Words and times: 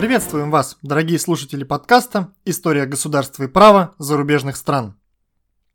Приветствуем 0.00 0.50
вас, 0.50 0.78
дорогие 0.80 1.18
слушатели 1.18 1.62
подкаста 1.62 2.32
«История 2.46 2.86
государства 2.86 3.42
и 3.42 3.48
права 3.48 3.94
зарубежных 3.98 4.56
стран». 4.56 4.98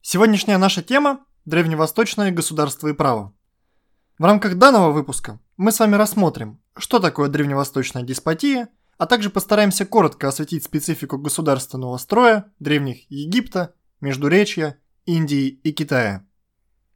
Сегодняшняя 0.01 0.57
наша 0.57 0.81
тема– 0.81 1.19
древневосточное 1.45 2.31
государство 2.31 2.87
и 2.87 2.93
право. 2.93 3.35
В 4.17 4.23
рамках 4.23 4.55
данного 4.55 4.91
выпуска 4.91 5.39
мы 5.57 5.71
с 5.71 5.79
вами 5.79 5.95
рассмотрим, 5.95 6.59
что 6.75 6.97
такое 6.97 7.29
древневосточная 7.29 8.01
деспотия, 8.01 8.69
а 8.97 9.05
также 9.05 9.29
постараемся 9.29 9.85
коротко 9.85 10.27
осветить 10.27 10.63
специфику 10.63 11.19
государственного 11.19 11.95
строя 11.97 12.51
древних 12.57 13.07
Египта, 13.11 13.75
Междуречья, 14.01 14.79
Индии 15.05 15.49
и 15.49 15.71
Китая. 15.71 16.25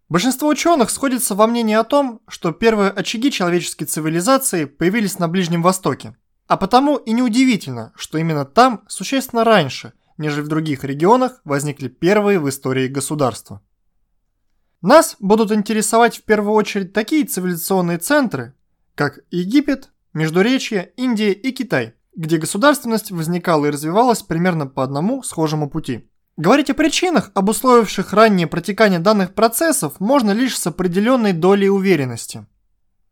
Большинство 0.09 0.47
ученых 0.47 0.89
сходятся 0.89 1.35
во 1.35 1.45
мнении 1.45 1.75
о 1.75 1.83
том, 1.83 2.21
что 2.27 2.53
первые 2.53 2.89
очаги 2.89 3.31
человеческой 3.31 3.85
цивилизации 3.85 4.65
появились 4.65 5.19
на 5.19 5.27
Ближнем 5.27 5.61
Востоке, 5.61 6.15
а 6.49 6.57
потому 6.57 6.97
и 6.97 7.11
неудивительно, 7.11 7.93
что 7.95 8.17
именно 8.17 8.43
там 8.43 8.83
существенно 8.87 9.43
раньше, 9.43 9.93
нежели 10.17 10.41
в 10.41 10.47
других 10.47 10.83
регионах, 10.83 11.41
возникли 11.45 11.89
первые 11.89 12.39
в 12.39 12.49
истории 12.49 12.87
государства. 12.87 13.61
Нас 14.81 15.15
будут 15.19 15.51
интересовать 15.51 16.17
в 16.17 16.23
первую 16.23 16.53
очередь 16.53 16.91
такие 16.91 17.23
цивилизационные 17.25 17.99
центры, 17.99 18.55
как 18.95 19.19
Египет, 19.29 19.91
Междуречье, 20.13 20.91
Индия 20.97 21.33
и 21.33 21.51
Китай, 21.51 21.93
где 22.15 22.37
государственность 22.37 23.11
возникала 23.11 23.67
и 23.67 23.69
развивалась 23.69 24.23
примерно 24.23 24.65
по 24.65 24.83
одному 24.83 25.21
схожему 25.21 25.69
пути. 25.69 26.09
Говорить 26.35 26.71
о 26.71 26.73
причинах, 26.73 27.29
обусловивших 27.35 28.11
раннее 28.11 28.47
протекание 28.47 28.99
данных 28.99 29.35
процессов, 29.35 29.99
можно 29.99 30.31
лишь 30.31 30.57
с 30.57 30.65
определенной 30.65 31.33
долей 31.33 31.69
уверенности– 31.69 32.47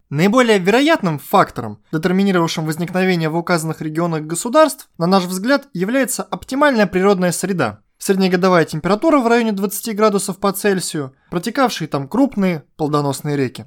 Наиболее 0.09 0.57
вероятным 0.57 1.19
фактором, 1.19 1.83
детерминировавшим 1.91 2.65
возникновение 2.65 3.27
в 3.27 3.35
указанных 3.35 3.81
регионах 3.81 4.21
государств, 4.21 4.89
на 4.97 5.05
наш 5.05 5.25
взгляд, 5.25 5.67
является 5.73 6.23
оптимальная 6.23 6.87
природная 6.87 7.33
среда. 7.33 7.81
Среднегодовая 7.97 8.63
температура 8.63 9.19
в 9.19 9.27
районе 9.27 9.51
20 9.51 9.95
градусов 9.97 10.37
по 10.37 10.53
Цельсию, 10.53 11.13
протекавшие 11.29 11.89
там 11.89 12.07
крупные 12.07 12.63
плодоносные 12.77 13.35
реки. 13.35 13.65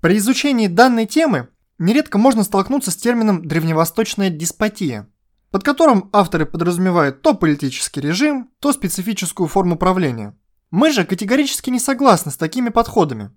При 0.00 0.16
изучении 0.16 0.66
данной 0.66 1.04
темы 1.04 1.48
нередко 1.78 2.16
можно 2.16 2.42
столкнуться 2.42 2.90
с 2.90 2.96
термином 2.96 3.46
«древневосточная 3.46 4.30
деспотия», 4.30 5.10
под 5.50 5.62
которым 5.62 6.08
авторы 6.12 6.46
подразумевают 6.46 7.20
то 7.20 7.34
политический 7.34 8.00
режим, 8.00 8.50
то 8.60 8.72
специфическую 8.72 9.46
форму 9.46 9.76
правления. 9.76 10.34
Мы 10.70 10.90
же 10.90 11.04
категорически 11.04 11.68
не 11.70 11.80
согласны 11.80 12.30
с 12.30 12.36
такими 12.36 12.68
подходами. 12.68 13.30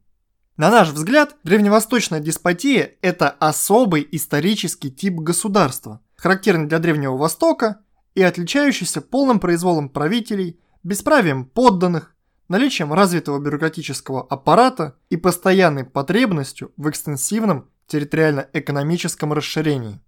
На 0.58 0.70
наш 0.70 0.90
взгляд, 0.90 1.38
древневосточная 1.44 2.20
деспотия– 2.20 2.96
это 3.02 3.30
особый 3.30 4.08
исторический 4.12 4.92
тип 4.92 5.16
государства, 5.16 6.02
характерный 6.18 6.68
для 6.68 6.80
Древнего 6.80 7.16
Востока 7.16 7.80
и 8.16 8.22
отличающийся 8.22 9.00
полным 9.00 9.40
произволом 9.40 9.88
правителей, 9.88 10.60
бесправием 10.84 11.46
подданных, 11.46 12.14
наличием 12.50 12.92
развитого 12.92 13.40
бюрократического 13.40 14.28
аппарата 14.28 14.98
и 15.10 15.16
постоянной 15.16 15.86
потребностью 15.86 16.74
в 16.76 16.90
экстенсивном 16.90 17.70
территориально-экономическом 17.88 19.32
расширении. 19.32 20.02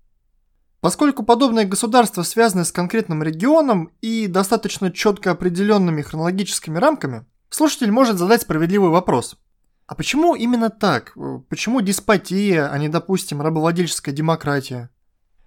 Поскольку 0.81 1.23
подобные 1.23 1.65
государства 1.65 2.23
связаны 2.23 2.65
с 2.65 2.73
конкретным 2.73 3.23
регионом 3.23 3.93
и 4.01 4.27
достаточно 4.27 4.91
четко 4.91 5.31
определенными 5.31 6.01
хронологическими 6.01 6.77
рамками, 6.77 7.25
слушатель 7.49 7.91
может 7.91 8.17
задать 8.17 8.41
справедливый 8.41 8.89
вопрос– 8.89 9.37
а 9.85 9.95
почему 9.95 10.35
именно 10.35 10.69
так? 10.69 11.15
Почему 11.49 11.81
деспотия, 11.81 12.69
а 12.69 12.77
не, 12.77 12.87
допустим, 12.87 13.41
рабовладельческая 13.41 14.15
демократия? 14.15 14.89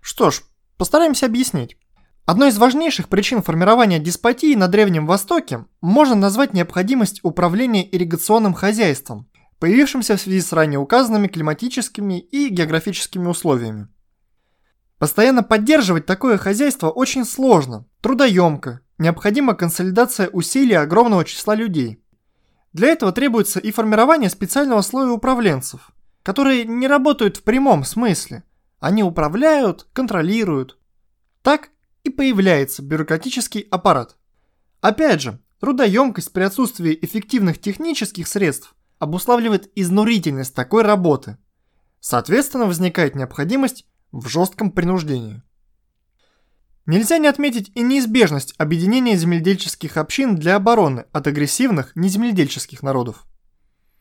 Что 0.01 0.31
ж, 0.31 0.43
постараемся 0.77 1.27
объяснить. 1.27 1.79
Одной 2.27 2.51
из 2.51 2.59
важнейших 2.59 3.09
причин 3.09 3.43
формирования 3.43 3.99
деспотии 3.99 4.55
на 4.55 4.69
Древнем 4.69 5.07
Востоке 5.07 5.65
можно 5.81 6.15
назвать 6.15 6.53
необходимость 6.53 7.21
управления 7.23 7.89
ирригационным 7.89 8.53
хозяйством, 8.53 9.29
появившимся 9.59 10.17
в 10.17 10.21
связи 10.21 10.41
с 10.41 10.53
ранее 10.53 10.81
указанными 10.81 11.29
климатическими 11.29 12.21
и 12.21 12.49
географическими 12.49 13.29
условиями. 13.29 13.89
Постоянно 14.99 15.45
поддерживать 15.45 16.05
такое 16.05 16.37
хозяйство 16.37 16.91
очень 16.91 17.25
сложно, 17.25 17.87
трудоемко, 18.01 18.81
необходима 18.99 19.55
консолидация 19.55 20.29
усилий 20.29 20.75
огромного 20.75 21.25
числа 21.25 21.55
людей– 21.55 22.03
для 22.77 22.89
этого 22.89 23.11
требуется 23.11 23.59
и 23.59 23.73
формирование 23.73 24.29
специального 24.29 24.83
слоя 24.83 25.11
управленцев, 25.11 25.93
которые 26.23 26.67
не 26.67 26.87
работают 26.87 27.39
в 27.39 27.43
прямом 27.43 27.85
смысле. 27.85 28.45
Они 28.81 29.03
управляют, 29.03 29.89
контролируют. 29.95 30.77
Так 31.41 31.71
и 32.05 32.11
появляется 32.11 32.83
бюрократический 32.83 33.63
аппарат. 33.71 34.19
Опять 34.83 35.23
же, 35.23 35.41
трудоемкость 35.59 36.35
при 36.35 36.43
отсутствии 36.43 36.99
эффективных 37.01 37.59
технических 37.59 38.29
средств 38.29 38.75
обуславливает 38.99 39.73
изнурительность 39.75 40.55
такой 40.55 40.83
работы. 40.83 41.39
Соответственно, 42.01 42.67
возникает 42.67 43.15
необходимость 43.15 43.87
в 44.13 44.29
жестком 44.29 44.71
принуждении. 44.71 45.43
Нельзя 46.87 47.19
не 47.19 47.27
отметить 47.27 47.73
и 47.75 47.83
неизбежность 47.83 48.55
объединения 48.59 49.17
земледельческих 49.17 49.97
общин 49.97 50.37
для 50.37 50.55
обороны 50.55 51.07
от 51.13 51.27
агрессивных 51.27 51.91
неземледельческих 51.97 52.81
народов. 52.83 53.27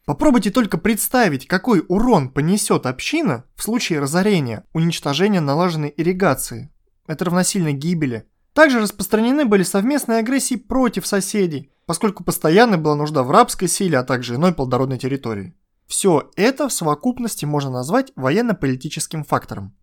Попробуйте 0.05 0.51
только 0.51 0.77
представить, 0.77 1.47
какой 1.47 1.83
урон 1.87 2.29
понесет 2.29 2.85
община 2.85 3.45
в 3.55 3.63
случае 3.63 3.99
разорения, 3.99 4.65
уничтожения 4.71 5.41
налаженной 5.41 5.91
ирригации. 5.97 6.71
Это 7.07 7.25
равносильно 7.25 7.71
гибели. 7.71 8.27
Также 8.53 8.79
распространены 8.79 9.45
были 9.45 9.63
совместные 9.63 10.19
агрессии 10.19 10.55
против 10.55 11.07
соседей, 11.07 11.71
поскольку 11.87 12.23
постоянно 12.23 12.77
была 12.77 12.93
нужда 12.93 13.23
в 13.23 13.31
рабской 13.31 13.67
силе, 13.67 13.97
а 13.97 14.03
также 14.03 14.35
иной 14.35 14.53
плодородной 14.53 14.99
территории. 14.99 15.55
Все 15.87 16.31
это 16.35 16.69
в 16.69 16.73
совокупности 16.73 17.45
можно 17.45 17.71
назвать 17.71 18.11
военно-политическим 18.15 19.23
фактором. 19.23 19.75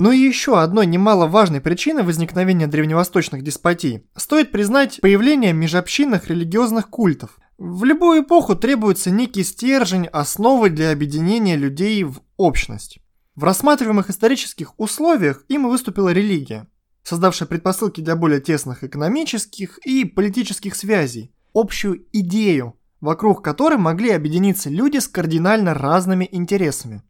Но 0.00 0.12
и 0.12 0.18
еще 0.18 0.58
одной 0.58 0.86
немаловажной 0.86 1.60
причиной 1.60 2.04
возникновения 2.04 2.66
древневосточных 2.66 3.42
деспотий 3.42 4.08
стоит 4.16 4.50
признать 4.50 4.98
появление 5.02 5.52
межобщинных 5.52 6.30
религиозных 6.30 6.88
культов. 6.88 7.38
В 7.58 7.84
любую 7.84 8.22
эпоху 8.22 8.56
требуется 8.56 9.10
некий 9.10 9.44
стержень, 9.44 10.06
основы 10.06 10.70
для 10.70 10.92
объединения 10.92 11.54
людей 11.54 12.02
в 12.04 12.22
общность. 12.38 12.98
В 13.34 13.44
рассматриваемых 13.44 14.08
исторических 14.08 14.72
условиях 14.80 15.44
им 15.48 15.68
выступила 15.68 16.08
религия, 16.08 16.66
создавшая 17.02 17.46
предпосылки 17.46 18.00
для 18.00 18.16
более 18.16 18.40
тесных 18.40 18.82
экономических 18.82 19.76
и 19.84 20.06
политических 20.06 20.76
связей, 20.76 21.34
общую 21.52 22.06
идею, 22.14 22.74
вокруг 23.02 23.44
которой 23.44 23.76
могли 23.76 24.12
объединиться 24.12 24.70
люди 24.70 24.96
с 24.96 25.08
кардинально 25.08 25.74
разными 25.74 26.26
интересами. 26.32 27.02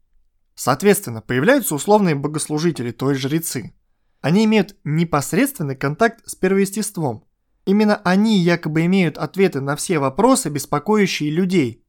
Соответственно, 0.55 1.23
появляются 1.23 1.75
условные 1.75 2.15
богослужители, 2.15 2.91
то 2.91 3.11
есть 3.11 3.23
жрецы. 3.23 3.75
Они 4.21 4.45
имеют 4.45 4.77
непосредственный 4.85 5.77
контакт 5.77 6.23
с 6.29 6.35
первоестеством. 6.35 7.25
Именно 7.65 7.97
они 8.05 8.39
якобы 8.39 8.85
имеют 8.87 9.17
ответы 9.17 9.61
на 9.61 9.77
все 9.77 9.99
вопросы, 9.99 10.51
беспокоящие 10.51 11.31
людей. 11.31 11.85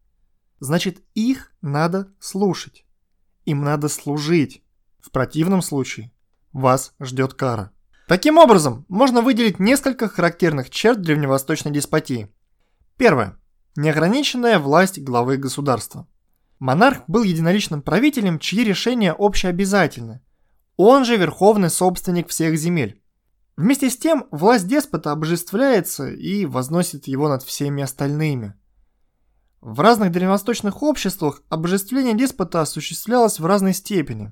Значит, 0.59 1.01
их 1.15 1.51
надо 1.61 2.13
слушать. 2.19 2.85
Им 3.45 3.63
надо 3.63 3.89
служить. 3.89 4.63
В 4.99 5.11
противном 5.11 5.61
случае 5.61 6.11
вас 6.53 6.93
ждет 6.99 7.33
кара. 7.33 7.71
Таким 8.07 8.37
образом, 8.37 8.85
можно 8.89 9.21
выделить 9.21 9.59
несколько 9.59 10.07
характерных 10.07 10.69
черт 10.69 11.01
древневосточной 11.01 11.71
деспотии. 11.71 12.29
Первое. 12.97 13.37
Неограниченная 13.75 14.59
власть 14.59 14.99
главы 14.99 15.37
государства. 15.37 16.07
Монарх 16.61 17.01
был 17.07 17.23
единоличным 17.23 17.81
правителем, 17.81 18.37
чьи 18.37 18.63
решения 18.63 19.13
общеобязательны. 19.17 20.21
Он 20.77 21.05
же 21.05 21.17
верховный 21.17 21.71
собственник 21.71 22.27
всех 22.27 22.55
земель. 22.55 23.01
Вместе 23.57 23.89
с 23.89 23.97
тем, 23.97 24.27
власть 24.29 24.67
деспота 24.67 25.11
обожествляется 25.11 26.11
и 26.11 26.45
возносит 26.45 27.07
его 27.07 27.29
над 27.29 27.41
всеми 27.41 27.81
остальными. 27.81 28.53
В 29.59 29.79
разных 29.79 30.11
древневосточных 30.11 30.83
обществах 30.83 31.41
обожествление 31.49 32.13
деспота 32.13 32.61
осуществлялось 32.61 33.39
в 33.39 33.45
разной 33.47 33.73
степени. 33.73 34.31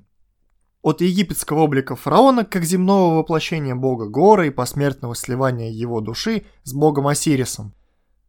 От 0.82 1.00
египетского 1.00 1.62
облика 1.62 1.96
фараона, 1.96 2.44
как 2.44 2.62
земного 2.62 3.16
воплощения 3.16 3.74
бога 3.74 4.06
Гора 4.06 4.46
и 4.46 4.50
посмертного 4.50 5.16
сливания 5.16 5.72
его 5.72 6.00
души 6.00 6.44
с 6.62 6.72
богом 6.74 7.08
Осирисом, 7.08 7.74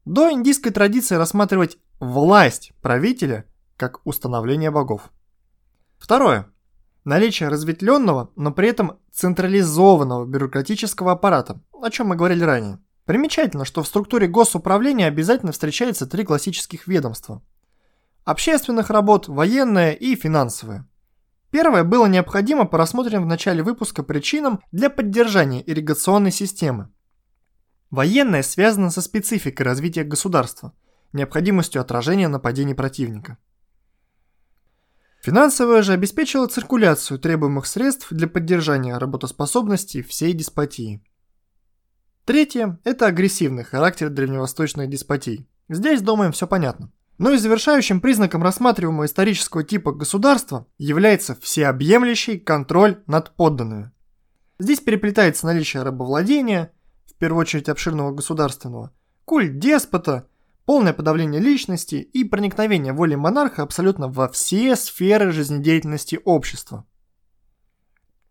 до 0.06 0.32
индийской 0.32 0.72
традиции 0.72 1.14
рассматривать 1.14 1.78
власть 2.00 2.72
правителя 2.82 3.46
как 3.82 4.00
установление 4.06 4.70
богов. 4.70 5.12
Второе. 5.98 6.46
Наличие 7.04 7.50
разветвленного, 7.50 8.30
но 8.36 8.52
при 8.52 8.70
этом 8.70 9.00
централизованного 9.12 10.26
бюрократического 10.26 11.14
аппарата, 11.14 11.60
о 11.74 11.90
чем 11.90 12.08
мы 12.10 12.16
говорили 12.16 12.44
ранее. 12.44 12.78
Примечательно, 13.06 13.66
что 13.66 13.82
в 13.82 13.88
структуре 13.88 14.28
госуправления 14.28 15.08
обязательно 15.08 15.52
встречаются 15.52 16.06
три 16.06 16.24
классических 16.24 16.88
ведомства. 16.88 17.42
Общественных 18.24 18.92
работ, 18.92 19.28
военное 19.28 19.94
и 19.94 20.16
финансовое. 20.16 20.88
Первое 21.50 21.84
было 21.84 22.06
необходимо 22.06 22.66
по 22.66 22.78
рассмотренным 22.78 23.24
в 23.24 23.28
начале 23.28 23.64
выпуска 23.64 24.04
причинам 24.04 24.62
для 24.72 24.92
поддержания 24.92 25.64
ирригационной 25.66 26.32
системы. 26.32 26.90
Военное 27.90 28.44
связано 28.44 28.92
со 28.92 29.02
спецификой 29.02 29.66
развития 29.66 30.04
государства, 30.04 30.72
необходимостью 31.14 31.82
отражения 31.82 32.28
нападений 32.28 32.76
противника. 32.76 33.40
Финансовое 35.22 35.84
же 35.84 35.94
обеспечило 35.94 36.48
циркуляцию 36.48 37.20
требуемых 37.20 37.68
средств 37.68 38.08
для 38.12 38.28
поддержания 38.28 38.98
работоспособности 38.98 40.02
всей 40.02 40.34
деспотии. 40.34 41.04
Третье– 42.26 42.80
это 42.84 43.06
агрессивный 43.06 43.64
характер 43.64 44.10
древневосточных 44.10 44.90
деспотий. 44.90 45.48
Здесь, 45.70 46.02
думаем, 46.02 46.32
все 46.32 46.48
понятно. 46.48 46.92
Но 47.20 47.30
и 47.32 47.38
завершающим 47.38 48.02
признаком 48.02 48.42
рассматриваемого 48.42 49.06
исторического 49.06 49.64
типа 49.64 49.92
государства 49.92 50.66
является 50.80 51.36
всеобъемлющий 51.36 52.40
контроль 52.40 53.04
над 53.06 53.36
подданными. 53.36 53.92
Здесь 54.58 54.80
переплетается 54.80 55.46
наличие 55.46 55.84
рабовладения, 55.84 56.72
в 57.06 57.14
первую 57.14 57.42
очередь 57.42 57.70
обширного 57.70 58.12
государственного, 58.12 58.92
культ 59.26 59.60
деспота, 59.60 60.28
полное 60.66 60.94
подавление 60.94 61.42
личности 61.42 61.96
и 61.96 62.24
проникновение 62.24 62.94
воли 62.94 63.16
монарха 63.16 63.64
абсолютно 63.64 64.08
во 64.08 64.30
все 64.30 64.76
сферы 64.76 65.32
жизнедеятельности 65.32 66.20
общества. 66.24 66.86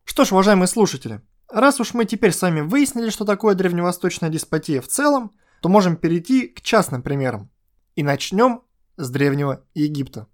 Что 0.05 0.25
ж, 0.25 0.33
уважаемые 0.33 0.69
слушатели, 0.69 1.23
раз 1.49 1.81
уж 1.81 1.95
мы 1.95 2.05
теперь 2.05 2.33
с 2.33 2.43
вами 2.43 2.61
выяснили, 2.61 3.11
что 3.11 3.25
такое 3.25 3.55
древневосточная 3.55 4.29
деспотия 4.29 4.81
в 4.81 4.89
целом, 4.89 5.33
то 5.61 5.69
можем 5.69 5.97
перейти 5.97 6.49
к 6.49 6.63
частным 6.63 7.03
примерам. 7.03 7.51
И 7.95 8.03
начнем 8.03 8.63
с 8.97 9.11
Древнего 9.11 9.65
Египта. 9.75 10.27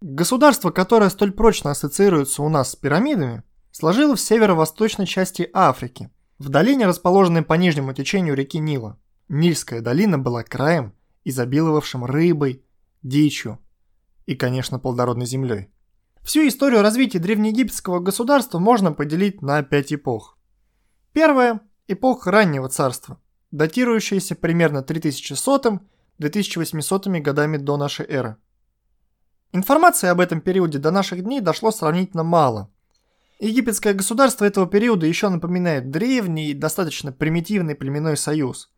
Государство, 0.00 0.70
которое 0.70 1.10
столь 1.10 1.32
прочно 1.32 1.70
ассоциируется 1.70 2.42
у 2.42 2.48
нас 2.48 2.72
с 2.72 2.76
пирамидами, 2.76 3.42
сложилось 3.70 4.20
в 4.20 4.24
северо-восточной 4.24 5.06
части 5.06 5.48
Африки, 5.52 6.10
в 6.38 6.48
долине, 6.48 6.86
расположенной 6.86 7.42
по 7.42 7.54
нижнему 7.54 7.92
течению 7.92 8.34
реки 8.34 8.58
Нила. 8.58 8.98
Нильская 9.28 9.80
долина 9.80 10.18
была 10.18 10.42
краем, 10.42 10.94
изобиловавшим 11.26 12.04
рыбой, 12.04 12.64
дичью 13.02 13.58
и, 14.26 14.34
конечно, 14.36 14.78
плодородной 14.78 15.26
землей. 15.26 15.68
Всю 16.22 16.46
историю 16.46 16.82
развития 16.82 17.18
древнеегипетского 17.18 17.98
государства 17.98 18.58
можно 18.58 18.92
поделить 18.92 19.42
на 19.42 19.62
пять 19.62 19.92
эпох. 19.92 20.38
Первая– 21.12 21.60
эпоха 21.88 22.30
раннего 22.30 22.68
царства, 22.68 23.20
датирующаяся 23.50 24.36
примерно 24.36 24.82
3100 24.82 25.80
2800 26.18 27.06
годами 27.20 27.56
до 27.56 27.76
нашей 27.76 28.06
эры. 28.06 28.36
Информации 29.52 30.08
об 30.08 30.20
этом 30.20 30.40
периоде 30.40 30.78
до 30.78 30.90
наших 30.90 31.22
дней 31.22 31.40
дошло 31.40 31.70
сравнительно 31.70 32.22
мало. 32.22 32.70
Египетское 33.38 33.94
государство 33.94 34.44
этого 34.44 34.66
периода 34.66 35.06
еще 35.06 35.28
напоминает 35.28 35.90
древний 35.90 36.50
и 36.50 36.54
достаточно 36.54 37.12
примитивный 37.12 37.74
племенной 37.74 38.16
союз. 38.16 38.70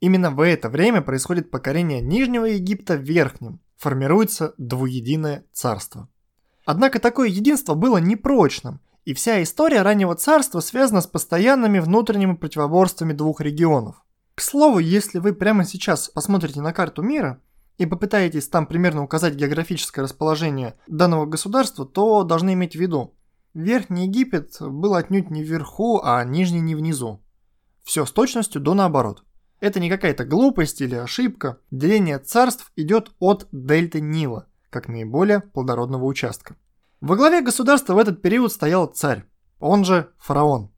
Именно 0.00 0.30
в 0.30 0.40
это 0.40 0.68
время 0.68 1.00
происходит 1.00 1.50
покорение 1.50 2.00
Нижнего 2.00 2.44
Египта 2.44 2.94
Верхним, 2.94 3.60
формируется 3.76 4.54
двуединое 4.58 5.44
царство. 5.52 6.08
Однако 6.64 6.98
такое 6.98 7.28
единство 7.28 7.74
было 7.74 7.98
непрочным, 7.98 8.80
и 9.04 9.14
вся 9.14 9.42
история 9.42 9.82
раннего 9.82 10.14
царства 10.16 10.60
связана 10.60 11.00
с 11.00 11.06
постоянными 11.06 11.78
внутренними 11.78 12.34
противоборствами 12.34 13.12
двух 13.12 13.40
регионов. 13.40 14.04
К 14.34 14.42
слову, 14.42 14.80
если 14.80 15.18
вы 15.18 15.32
прямо 15.32 15.64
сейчас 15.64 16.08
посмотрите 16.08 16.60
на 16.60 16.72
карту 16.72 17.02
мира 17.02 17.40
и 17.78 17.86
попытаетесь 17.86 18.48
там 18.48 18.66
примерно 18.66 19.02
указать 19.02 19.34
географическое 19.34 20.02
расположение 20.02 20.74
данного 20.88 21.24
государства, 21.24 21.86
то 21.86 22.22
должны 22.24 22.52
иметь 22.52 22.74
в 22.74 22.80
виду, 22.80 23.14
Верхний 23.54 24.06
Египет 24.06 24.56
был 24.60 24.94
отнюдь 24.94 25.30
не 25.30 25.42
вверху, 25.42 26.02
а 26.02 26.22
Нижний 26.24 26.60
не 26.60 26.74
внизу. 26.74 27.22
Все 27.84 28.04
с 28.04 28.10
точностью 28.10 28.60
до 28.60 28.74
наоборот. 28.74 29.24
Это 29.60 29.80
не 29.80 29.88
какая-то 29.88 30.24
глупость 30.24 30.80
или 30.80 30.94
ошибка. 30.94 31.58
Деление 31.70 32.18
царств 32.18 32.70
идет 32.76 33.12
от 33.18 33.48
дельты 33.52 34.00
Нила, 34.00 34.46
как 34.70 34.88
наиболее 34.88 35.40
плодородного 35.40 36.04
участка. 36.04 36.56
Во 37.00 37.16
главе 37.16 37.40
государства 37.40 37.94
в 37.94 37.98
этот 37.98 38.22
период 38.22 38.52
стоял 38.52 38.86
царь, 38.86 39.24
он 39.58 39.84
же 39.84 40.10
фараон. 40.18 40.70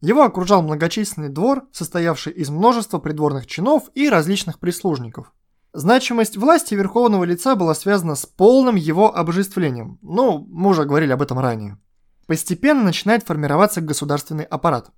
Его 0.00 0.22
окружал 0.22 0.62
многочисленный 0.62 1.30
двор, 1.30 1.66
состоявший 1.72 2.32
из 2.32 2.50
множества 2.50 2.98
придворных 2.98 3.46
чинов 3.46 3.90
и 3.94 4.08
различных 4.08 4.58
прислужников. 4.58 5.32
Значимость 5.72 6.36
власти 6.36 6.74
верховного 6.74 7.24
лица 7.24 7.54
была 7.54 7.74
связана 7.74 8.14
с 8.14 8.24
полным 8.24 8.76
его 8.76 9.14
обожествлением, 9.14 9.98
ну, 10.02 10.46
мы 10.48 10.70
уже 10.70 10.84
говорили 10.84 11.12
об 11.12 11.22
этом 11.22 11.38
ранее. 11.38 11.78
Постепенно 12.26 12.82
начинает 12.82 13.24
формироваться 13.24 13.80
государственный 13.80 14.44
аппарат. 14.44 14.90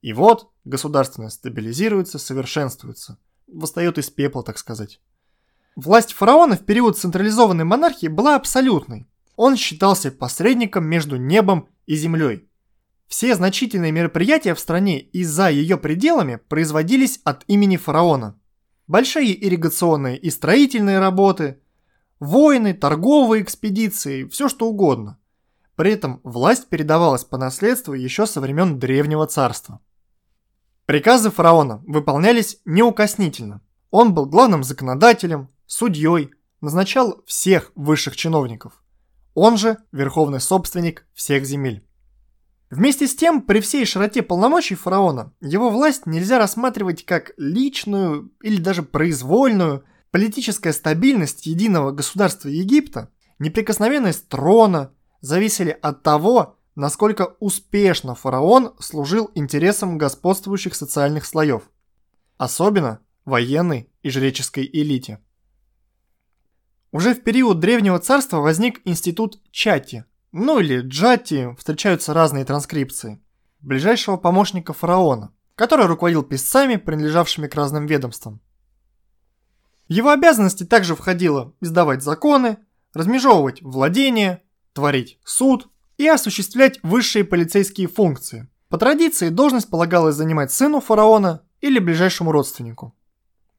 И 0.00 0.12
вот 0.12 0.50
государственность 0.64 1.36
стабилизируется, 1.36 2.18
совершенствуется, 2.18 3.18
восстает 3.48 3.98
из 3.98 4.08
пепла, 4.08 4.44
так 4.44 4.56
сказать. 4.58 5.00
Власть 5.76 6.12
фараона 6.12 6.56
в 6.56 6.64
период 6.64 6.96
централизованной 6.96 7.64
монархии 7.64 8.06
была 8.06 8.36
абсолютной. 8.36 9.08
Он 9.34 9.56
считался 9.56 10.12
посредником 10.12 10.84
между 10.84 11.16
небом 11.16 11.68
и 11.86 11.96
землей. 11.96 12.48
Все 13.06 13.34
значительные 13.34 13.92
мероприятия 13.92 14.54
в 14.54 14.60
стране 14.60 15.00
и 15.00 15.24
за 15.24 15.50
ее 15.50 15.76
пределами 15.76 16.36
производились 16.48 17.20
от 17.24 17.44
имени 17.46 17.76
фараона. 17.76 18.38
Большие 18.86 19.46
ирригационные 19.46 20.18
и 20.18 20.30
строительные 20.30 20.98
работы, 20.98 21.60
войны, 22.18 22.74
торговые 22.74 23.42
экспедиции, 23.42 24.24
все 24.24 24.48
что 24.48 24.66
угодно. 24.68 25.18
При 25.76 25.92
этом 25.92 26.20
власть 26.22 26.68
передавалась 26.68 27.24
по 27.24 27.36
наследству 27.36 27.94
еще 27.94 28.26
со 28.26 28.40
времен 28.40 28.78
Древнего 28.78 29.26
Царства. 29.26 29.80
Приказы 30.86 31.30
фараона 31.30 31.82
выполнялись 31.86 32.58
неукоснительно. 32.64 33.62
Он 33.90 34.12
был 34.12 34.26
главным 34.26 34.62
законодателем, 34.62 35.48
судьей, 35.66 36.30
назначал 36.60 37.22
всех 37.26 37.72
высших 37.74 38.16
чиновников. 38.16 38.82
Он 39.34 39.56
же 39.56 39.78
верховный 39.92 40.40
собственник 40.40 41.06
всех 41.14 41.44
земель. 41.44 41.84
Вместе 42.74 43.06
с 43.06 43.14
тем, 43.14 43.40
при 43.40 43.60
всей 43.60 43.84
широте 43.84 44.20
полномочий 44.20 44.74
фараона, 44.74 45.32
его 45.40 45.70
власть 45.70 46.06
нельзя 46.06 46.38
рассматривать 46.40 47.04
как 47.04 47.30
личную 47.36 48.32
или 48.42 48.60
даже 48.60 48.82
произвольную. 48.82 49.84
Политическая 50.10 50.72
стабильность 50.72 51.46
единого 51.46 51.92
государства 51.92 52.48
Египта, 52.48 53.10
неприкосновенность 53.38 54.28
трона, 54.28 54.92
зависели 55.20 55.70
от 55.70 56.02
того, 56.02 56.58
насколько 56.74 57.36
успешно 57.38 58.16
фараон 58.16 58.74
служил 58.80 59.30
интересам 59.36 59.96
господствующих 59.96 60.74
социальных 60.74 61.26
слоев, 61.26 61.62
особенно 62.38 62.98
военной 63.24 63.88
и 64.02 64.10
жреческой 64.10 64.68
элите. 64.72 65.20
Уже 66.90 67.14
в 67.14 67.22
период 67.22 67.60
Древнего 67.60 68.00
Царства 68.00 68.38
возник 68.38 68.80
институт 68.84 69.40
чати, 69.52 70.06
ну 70.36 70.58
или 70.58 70.80
Джати, 70.80 71.54
встречаются 71.56 72.12
разные 72.12 72.44
транскрипции, 72.44 73.20
ближайшего 73.60 74.16
помощника 74.16 74.72
фараона, 74.72 75.32
который 75.54 75.86
руководил 75.86 76.24
писцами, 76.24 76.74
принадлежавшими 76.74 77.46
к 77.46 77.54
разным 77.54 77.86
ведомствам. 77.86 78.40
Его 79.86 80.10
обязанности 80.10 80.64
также 80.64 80.96
входило 80.96 81.54
издавать 81.60 82.02
законы, 82.02 82.58
размежевывать 82.94 83.62
владения, 83.62 84.42
творить 84.72 85.20
суд 85.24 85.68
и 85.98 86.08
осуществлять 86.08 86.80
высшие 86.82 87.22
полицейские 87.22 87.86
функции. 87.86 88.48
По 88.68 88.76
традиции 88.76 89.28
должность 89.28 89.70
полагалось 89.70 90.16
занимать 90.16 90.50
сыну 90.50 90.80
фараона 90.80 91.42
или 91.60 91.78
ближайшему 91.78 92.32
родственнику. 92.32 92.92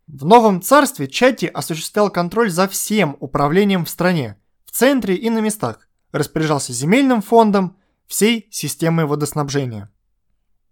В 0.07 0.25
новом 0.25 0.61
царстве 0.61 1.07
Чати 1.07 1.45
осуществлял 1.45 2.09
контроль 2.09 2.49
за 2.51 2.67
всем 2.67 3.15
управлением 3.21 3.85
в 3.85 3.89
стране, 3.89 4.37
в 4.65 4.71
центре 4.71 5.15
и 5.15 5.29
на 5.29 5.39
местах, 5.39 5.87
распоряжался 6.15 6.71
земельным 6.71 7.21
фондом, 7.21 7.77
всей 8.07 8.47
системой 8.51 9.05
водоснабжения. 9.05 9.91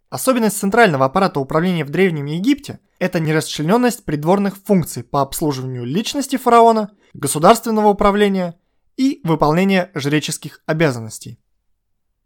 Особенность 0.10 0.58
центрального 0.58 1.06
аппарата 1.06 1.40
управления 1.40 1.84
в 1.84 1.90
Древнем 1.90 2.26
Египте– 2.26 2.80
это 3.00 3.20
нерасчлененность 3.20 4.06
придворных 4.06 4.56
функций 4.56 5.04
по 5.04 5.22
обслуживанию 5.22 5.84
личности 5.84 6.38
фараона, 6.38 6.92
государственного 7.14 7.88
управления 7.90 8.58
и 8.96 9.20
выполнения 9.24 9.92
жреческих 9.96 10.62
обязанностей. 10.66 11.40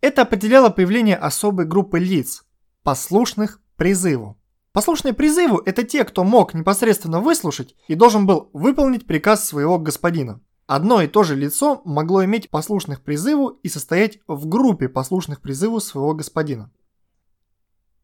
Это 0.02 0.22
определяло 0.24 0.70
появление 0.70 1.16
особой 1.16 1.66
группы 1.66 1.98
лиц, 1.98 2.46
послушных 2.84 3.62
призыву. 3.78 4.38
Послушные 4.74 5.14
призыву– 5.14 5.58
это 5.66 5.84
те, 5.84 6.04
кто 6.04 6.24
мог 6.24 6.54
непосредственно 6.54 7.20
выслушать 7.20 7.74
и 7.88 7.96
должен 7.96 8.28
был 8.28 8.52
выполнить 8.54 9.08
приказ 9.08 9.44
своего 9.46 9.80
господина. 9.80 10.40
Одно 10.68 11.02
и 11.02 11.08
то 11.08 11.24
же 11.24 11.34
лицо 11.36 11.82
могло 11.86 12.26
иметь 12.26 12.50
послушных 12.50 13.02
призыву 13.02 13.52
и 13.64 13.70
состоять 13.70 14.20
в 14.28 14.48
группе 14.48 14.90
послушных 14.90 15.40
призыву 15.40 15.80
своего 15.80 16.14
господина. 16.14 16.70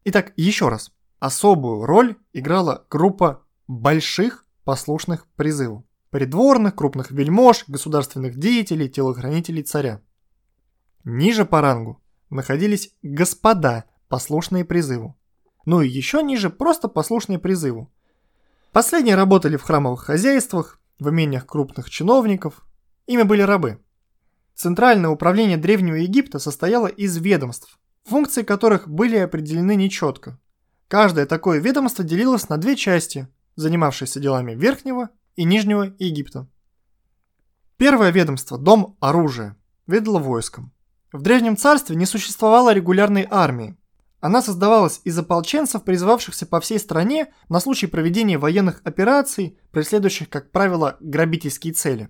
Итак, 0.04 0.32
еще 0.36 0.70
раз. 0.70 0.90
Особую 1.18 1.84
роль 1.84 2.16
играла 2.32 2.86
группа 2.88 3.42
больших 3.68 4.46
послушных 4.64 5.26
призыву. 5.36 5.86
Придворных, 6.08 6.74
крупных 6.74 7.10
вельмож, 7.10 7.64
государственных 7.66 8.38
деятелей, 8.38 8.88
телохранителей 8.88 9.62
царя. 9.62 10.00
Ниже 11.04 11.44
по 11.44 11.60
рангу 11.60 12.02
находились 12.30 12.94
господа, 13.02 13.84
послушные 14.08 14.64
призыву. 14.64 15.18
Ну 15.66 15.82
и 15.82 15.88
еще 15.88 16.22
ниже 16.22 16.48
просто 16.48 16.88
послушные 16.88 17.38
призыву. 17.38 17.92
Последние 18.72 19.16
работали 19.16 19.56
в 19.56 19.62
храмовых 19.62 20.00
хозяйствах, 20.00 20.80
в 20.98 21.10
имениях 21.10 21.46
крупных 21.46 21.90
чиновников. 21.90 22.64
Ими 23.06 23.22
были 23.22 23.42
рабы. 23.42 23.80
Центральное 24.54 25.10
управление 25.10 25.56
Древнего 25.56 25.96
Египта 25.96 26.38
состояло 26.38 26.86
из 26.86 27.16
ведомств, 27.16 27.78
функции 28.04 28.42
которых 28.42 28.88
были 28.88 29.16
определены 29.16 29.74
нечетко. 29.74 30.38
Каждое 30.88 31.26
такое 31.26 31.58
ведомство 31.58 32.04
делилось 32.04 32.48
на 32.48 32.56
две 32.56 32.76
части, 32.76 33.28
занимавшиеся 33.56 34.20
делами 34.20 34.54
Верхнего 34.54 35.10
и 35.34 35.44
Нижнего 35.44 35.94
Египта. 35.98 36.48
Первое 37.76 38.10
ведомство, 38.10 38.56
дом 38.56 38.96
оружия, 39.00 39.56
ведало 39.86 40.20
войском. 40.20 40.72
В 41.12 41.22
Древнем 41.22 41.56
Царстве 41.56 41.96
не 41.96 42.06
существовало 42.06 42.72
регулярной 42.72 43.26
армии. 43.28 43.76
Она 44.24 44.40
создавалась 44.40 45.02
из 45.04 45.18
ополченцев, 45.18 45.84
призывавшихся 45.84 46.46
по 46.46 46.58
всей 46.58 46.78
стране 46.78 47.30
на 47.50 47.60
случай 47.60 47.86
проведения 47.86 48.38
военных 48.38 48.80
операций, 48.82 49.58
преследующих, 49.70 50.30
как 50.30 50.50
правило, 50.50 50.96
грабительские 51.00 51.74
цели. 51.74 52.08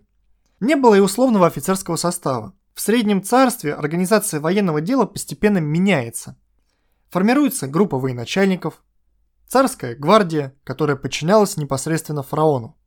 Не 0.61 0.77
было 0.77 0.95
и 0.95 1.01
условного 1.01 1.49
офицерского 1.49 1.97
состава. 1.97 2.55
В 2.73 2.81
Среднем 2.81 3.21
Царстве 3.21 3.75
организация 3.75 4.39
военного 4.39 4.81
дела 4.81 5.07
постепенно 5.07 5.59
меняется. 5.59 6.39
Формируется 7.11 7.67
группа 7.67 7.99
военачальников, 7.99 8.85
царская 9.49 9.97
гвардия, 9.97 10.55
которая 10.63 10.97
подчинялась 10.97 11.57
непосредственно 11.57 12.23
фараону. 12.23 12.79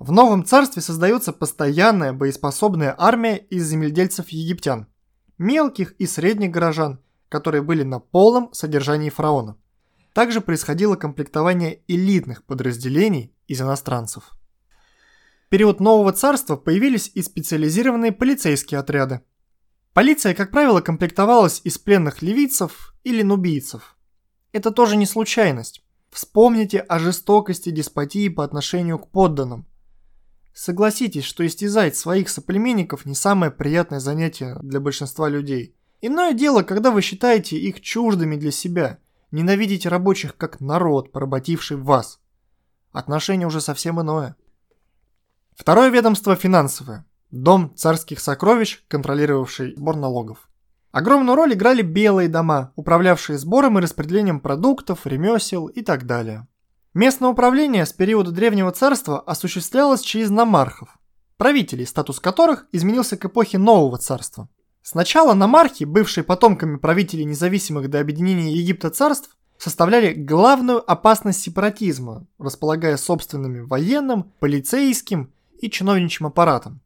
В 0.00 0.10
Новом 0.10 0.44
Царстве 0.44 0.82
создается 0.82 1.32
постоянная 1.32 2.12
боеспособная 2.12 2.96
армия 2.98 3.36
из 3.36 3.70
земледельцев-египтян, 3.70 4.88
мелких 5.38 5.92
и 6.00 6.06
средних 6.08 6.50
горожан, 6.50 7.00
которые 7.28 7.62
были 7.62 7.82
на 7.82 8.00
полном 8.00 8.52
содержании 8.52 9.10
фараона. 9.10 9.56
Также 10.12 10.40
происходило 10.40 10.96
комплектование 10.96 11.82
элитных 11.88 12.44
подразделений 12.44 13.34
из 13.46 13.60
иностранцев. 13.60 14.36
В 15.46 15.48
период 15.48 15.78
Нового 15.78 16.12
Царства 16.12 16.56
появились 16.56 17.10
и 17.14 17.22
специализированные 17.22 18.12
полицейские 18.12 18.80
отряды. 18.80 19.20
Полиция, 19.92 20.34
как 20.34 20.50
правило, 20.50 20.80
комплектовалась 20.80 21.60
из 21.62 21.78
пленных 21.78 22.22
ливийцев 22.22 22.94
или 23.04 23.22
нубийцев. 23.22 23.96
Это 24.52 24.70
тоже 24.70 24.96
не 24.96 25.06
случайность. 25.06 25.84
Вспомните 26.10 26.80
о 26.80 26.98
жестокости 26.98 27.70
деспотии 27.70 28.28
по 28.28 28.42
отношению 28.42 28.98
к 28.98 29.10
подданным. 29.10 29.66
Согласитесь, 30.54 31.24
что 31.24 31.46
истязать 31.46 31.96
своих 31.96 32.30
соплеменников 32.30 33.04
не 33.04 33.14
самое 33.14 33.52
приятное 33.52 34.00
занятие 34.00 34.56
для 34.62 34.80
большинства 34.80 35.28
людей. 35.28 35.75
Иное 36.00 36.34
дело, 36.34 36.62
когда 36.62 36.90
вы 36.90 37.00
считаете 37.02 37.56
их 37.56 37.80
чуждыми 37.80 38.36
для 38.36 38.50
себя, 38.50 38.98
ненавидите 39.30 39.88
рабочих 39.88 40.36
как 40.36 40.60
народ, 40.60 41.12
поработивший 41.12 41.76
вас. 41.76 42.20
Отношение 42.92 43.46
уже 43.46 43.60
совсем 43.60 44.00
иное. 44.00 44.36
Второе 45.56 45.90
ведомство 45.90 46.36
финансовое. 46.36 47.06
Дом 47.30 47.72
царских 47.76 48.20
сокровищ, 48.20 48.84
контролировавший 48.88 49.74
сбор 49.74 49.96
налогов. 49.96 50.48
Огромную 50.92 51.36
роль 51.36 51.54
играли 51.54 51.82
белые 51.82 52.28
дома, 52.28 52.72
управлявшие 52.76 53.36
сбором 53.38 53.78
и 53.78 53.82
распределением 53.82 54.40
продуктов, 54.40 55.06
ремесел 55.06 55.66
и 55.66 55.82
так 55.82 56.06
далее. 56.06 56.46
Местное 56.94 57.28
управление 57.28 57.84
с 57.84 57.92
периода 57.92 58.30
Древнего 58.30 58.72
Царства 58.72 59.20
осуществлялось 59.20 60.00
через 60.00 60.30
намархов, 60.30 60.96
правителей, 61.36 61.86
статус 61.86 62.20
которых 62.20 62.66
изменился 62.72 63.18
к 63.18 63.24
эпохе 63.26 63.58
Нового 63.58 63.98
Царства. 63.98 64.48
Сначала 64.88 65.34
намархи, 65.34 65.82
бывшие 65.82 66.22
потомками 66.22 66.76
правителей 66.76 67.24
независимых 67.24 67.90
до 67.90 67.98
объединения 67.98 68.52
Египта 68.52 68.88
царств, 68.88 69.36
составляли 69.58 70.12
главную 70.12 70.88
опасность 70.88 71.40
сепаратизма, 71.40 72.24
располагая 72.38 72.96
собственными 72.96 73.62
военным, 73.62 74.32
полицейским 74.38 75.32
и 75.58 75.68
чиновничьим 75.68 76.28
аппаратом. 76.28 76.80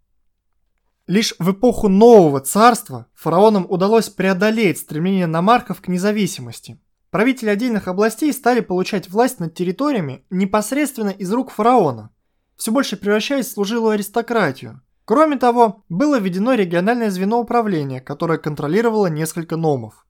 Лишь 1.06 1.34
в 1.38 1.52
эпоху 1.52 1.88
Нового 1.88 2.40
Царства 2.40 3.06
фараонам 3.12 3.66
удалось 3.68 4.08
преодолеть 4.08 4.78
стремление 4.78 5.26
намарков 5.26 5.82
к 5.82 5.88
независимости. 5.88 6.80
Правители 7.10 7.50
отдельных 7.50 7.86
областей 7.86 8.32
стали 8.32 8.60
получать 8.60 9.10
власть 9.10 9.40
над 9.40 9.52
территориями 9.52 10.24
непосредственно 10.30 11.10
из 11.10 11.30
рук 11.30 11.50
фараона, 11.50 12.08
все 12.56 12.72
больше 12.72 12.96
превращаясь 12.96 13.48
в 13.48 13.52
служилую 13.52 13.90
аристократию. 13.90 14.80
Кроме 15.10 15.38
того, 15.38 15.82
было 15.88 16.20
введено 16.20 16.54
региональное 16.54 17.10
звено 17.10 17.40
управления, 17.40 18.00
которое 18.00 18.38
контролировало 18.38 19.08
несколько 19.08 19.56
номов. 19.56 20.06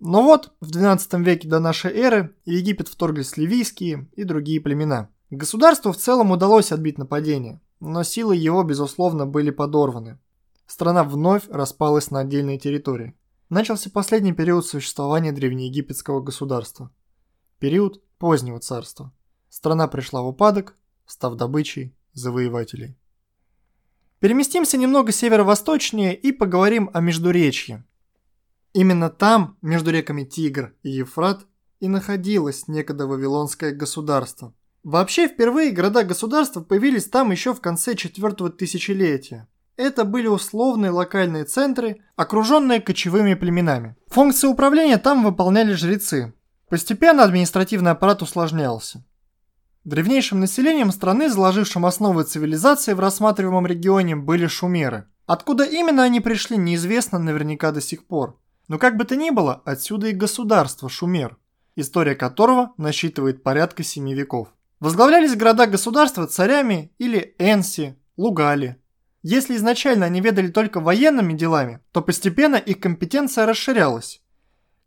Но 0.00 0.24
вот, 0.24 0.52
в 0.60 0.72
12 0.72 1.14
веке 1.20 1.46
до 1.46 1.60
нашей 1.60 1.92
эры 1.92 2.34
в 2.44 2.50
Египет 2.50 2.88
вторглись 2.88 3.36
ливийские 3.36 4.08
и 4.16 4.24
другие 4.24 4.60
племена– 4.60 5.10
Государству 5.30 5.92
в 5.92 5.96
целом 5.96 6.32
удалось 6.32 6.72
отбить 6.72 6.98
нападение, 6.98 7.60
но 7.78 8.02
силы 8.02 8.34
его, 8.34 8.64
безусловно, 8.64 9.26
были 9.26 9.50
подорваны. 9.50 10.18
Страна 10.66 11.04
вновь 11.04 11.44
распалась 11.48 12.10
на 12.10 12.18
отдельные 12.18 12.58
территории. 12.58 13.14
Начался 13.48 13.90
последний 13.90 14.32
период 14.32 14.66
существования 14.66 15.30
древнеегипетского 15.30 16.20
государства. 16.20 16.90
Период 17.60 18.02
позднего 18.18 18.58
царства. 18.58 19.12
Страна 19.48 19.86
пришла 19.86 20.22
в 20.22 20.26
упадок, 20.26 20.76
став 21.06 21.36
добычей 21.36 21.94
завоевателей. 22.12 22.96
Переместимся 24.20 24.76
немного 24.76 25.12
северо-восточнее 25.12 26.14
и 26.14 26.32
поговорим 26.32 26.90
о 26.92 27.00
Междуречье. 27.00 27.84
Именно 28.72 29.10
там, 29.10 29.56
между 29.62 29.90
реками 29.90 30.24
Тигр 30.24 30.74
и 30.82 30.90
Ефрат, 30.90 31.46
и 31.80 31.88
находилось 31.88 32.68
некогда 32.68 33.06
Вавилонское 33.06 33.72
государство– 33.72 34.54
Вообще, 34.84 35.28
впервые 35.28 35.70
города-государства 35.70 36.60
появились 36.60 37.06
там 37.06 37.30
еще 37.30 37.54
в 37.54 37.62
конце 37.62 37.94
четвертого 37.94 38.50
тысячелетия. 38.50 39.48
Это 39.78 40.04
были 40.04 40.26
условные 40.26 40.90
локальные 40.90 41.44
центры, 41.44 42.02
окруженные 42.16 42.82
кочевыми 42.82 43.32
племенами. 43.32 43.96
Функции 44.08 44.46
управления 44.46 44.98
там 44.98 45.24
выполняли 45.24 45.72
жрецы. 45.72 46.34
Постепенно 46.68 47.24
административный 47.24 47.92
аппарат 47.92 48.20
усложнялся. 48.20 49.02
Древнейшим 49.84 50.40
населением 50.40 50.90
страны, 50.90 51.28
заложившим 51.28 51.84
основы 51.84 52.24
цивилизации 52.24 52.94
в 52.94 53.00
рассматриваемом 53.00 53.66
регионе, 53.66 54.16
были 54.16 54.46
шумеры. 54.46 55.08
Откуда 55.26 55.64
именно 55.64 56.02
они 56.02 56.20
пришли, 56.20 56.56
неизвестно 56.56 57.18
наверняка 57.18 57.70
до 57.70 57.82
сих 57.82 58.06
пор. 58.06 58.40
Но 58.66 58.78
как 58.78 58.96
бы 58.96 59.04
то 59.04 59.14
ни 59.14 59.28
было, 59.28 59.60
отсюда 59.66 60.08
и 60.08 60.12
государство 60.12 60.88
Шумер, 60.88 61.36
история 61.76 62.14
которого 62.14 62.72
насчитывает 62.78 63.42
порядка 63.42 63.82
семи 63.82 64.14
веков. 64.14 64.48
Возглавлялись 64.80 65.36
города-государства 65.36 66.26
царями 66.26 66.90
или 66.96 67.34
Энси, 67.38 67.96
Лугали. 68.16 68.80
Если 69.22 69.56
изначально 69.56 70.06
они 70.06 70.20
ведали 70.20 70.48
только 70.48 70.80
военными 70.80 71.34
делами, 71.34 71.80
то 71.92 72.00
постепенно 72.00 72.56
их 72.56 72.80
компетенция 72.80 73.44
расширялась. 73.44 74.22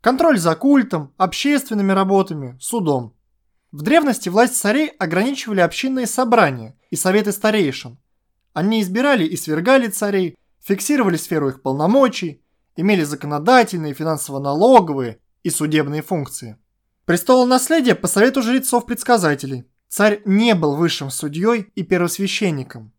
Контроль 0.00 0.38
за 0.38 0.54
культом, 0.56 1.12
общественными 1.16 1.92
работами, 1.92 2.56
судом. 2.60 3.14
В 3.70 3.82
древности 3.82 4.30
власть 4.30 4.56
царей 4.56 4.88
ограничивали 4.88 5.60
общинные 5.60 6.06
собрания 6.06 6.78
и 6.90 6.96
советы 6.96 7.32
старейшин. 7.32 7.98
Они 8.54 8.80
избирали 8.80 9.24
и 9.24 9.36
свергали 9.36 9.88
царей, 9.88 10.36
фиксировали 10.60 11.16
сферу 11.16 11.50
их 11.50 11.60
полномочий, 11.60 12.42
имели 12.76 13.02
законодательные, 13.04 13.92
финансово-налоговые 13.92 15.18
и 15.42 15.50
судебные 15.50 16.00
функции. 16.00 16.56
Престолонаследие 17.04 17.94
по 17.94 18.06
совету 18.06 18.42
жрецов-предсказателей. 18.42 19.64
Царь 19.88 20.22
не 20.24 20.54
был 20.54 20.74
высшим 20.74 21.10
судьей 21.10 21.70
и 21.74 21.82
первосвященником. 21.82 22.92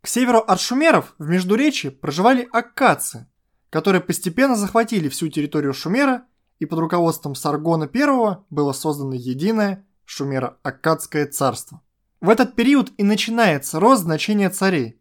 К 0.00 0.08
северу 0.08 0.38
от 0.38 0.60
шумеров 0.60 1.14
в 1.18 1.28
Междуречии 1.28 1.88
проживали 1.88 2.48
аккадцы, 2.52 3.28
которые 3.70 4.00
постепенно 4.00 4.56
захватили 4.56 5.08
всю 5.08 5.28
территорию 5.28 5.74
Шумера 5.74 6.24
и 6.58 6.66
под 6.66 6.78
руководством 6.78 7.34
Саргона 7.34 7.88
I 7.92 8.38
было 8.50 8.72
создано 8.72 9.14
единое 9.14 9.84
Шумеро-Аккадское 10.08 11.26
царство. 11.26 11.82
В 12.20 12.30
этот 12.30 12.56
период 12.56 12.90
и 12.96 13.04
начинается 13.04 13.78
рост 13.78 14.02
значения 14.02 14.48
царей. 14.48 15.00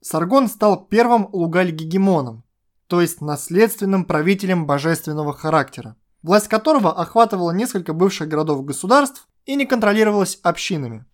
Саргон 0.00 0.48
стал 0.48 0.86
первым 0.86 1.28
лугаль-гегемоном, 1.32 2.44
то 2.86 3.00
есть 3.00 3.20
наследственным 3.20 4.04
правителем 4.04 4.64
божественного 4.64 5.32
характера, 5.32 5.96
власть 6.22 6.48
которого 6.48 6.96
охватывала 6.96 7.50
несколько 7.50 7.92
бывших 7.92 8.28
городов-государств 8.28 9.28
и 9.44 9.56
не 9.56 9.66
контролировалась 9.66 10.38
общинами. 10.42 11.04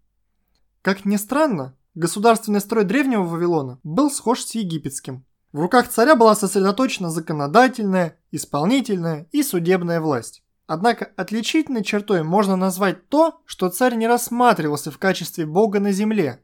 Как 0.81 1.05
ни 1.05 1.15
странно, 1.15 1.73
государственный 1.93 2.59
строй 2.59 2.83
древнего 2.83 3.23
Вавилона 3.23 3.79
был 3.83 4.11
схож 4.11 4.43
с 4.43 4.55
египетским. 4.55 5.23
В 5.53 5.61
руках 5.61 5.87
царя 5.87 6.17
была 6.17 6.35
сосредоточена 6.35 7.11
законодательная, 7.11 8.17
исполнительная 8.31 9.29
и 9.31 9.41
судебная 9.41 10.01
власть. 10.01 10.43
Однако 10.67 11.11
отличительной 11.15 11.83
чертой 11.83 12.23
можно 12.23 12.55
назвать 12.55 13.07
то, 13.09 13.39
что 13.45 13.69
царь 13.69 13.95
не 13.95 14.07
рассматривался 14.07 14.89
в 14.89 14.97
качестве 14.97 15.45
бога 15.45 15.79
на 15.79 15.91
земле. 15.91 16.41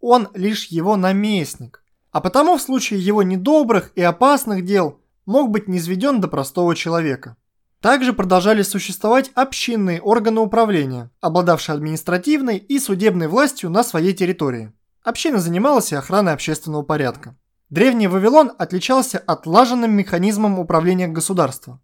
Он 0.00 0.28
лишь 0.34 0.66
его 0.66 0.96
наместник, 0.96 1.82
а 2.12 2.20
потому 2.20 2.56
в 2.56 2.62
случае 2.62 3.00
его 3.00 3.22
недобрых 3.22 3.90
и 3.96 4.02
опасных 4.02 4.64
дел 4.64 5.00
мог 5.26 5.50
быть 5.50 5.66
низведен 5.66 6.20
до 6.20 6.28
простого 6.28 6.76
человека. 6.76 7.36
Также 7.80 8.12
продолжали 8.12 8.62
существовать 8.62 9.30
общинные 9.34 10.00
органы 10.00 10.40
управления, 10.40 11.10
обладавшие 11.20 11.74
административной 11.74 12.56
и 12.56 12.78
судебной 12.78 13.26
властью 13.26 13.68
на 13.68 13.82
своей 13.82 14.14
территории. 14.14 14.72
Община 15.02 15.38
занималась 15.38 15.92
и 15.92 15.96
охраной 15.96 16.32
общественного 16.32 16.82
порядка. 16.82 17.36
Древний 17.68 18.06
Вавилон 18.06 18.52
отличался 18.56 19.18
отлаженным 19.18 19.92
механизмом 19.92 20.58
управления 20.58 21.08
государства. 21.08 21.80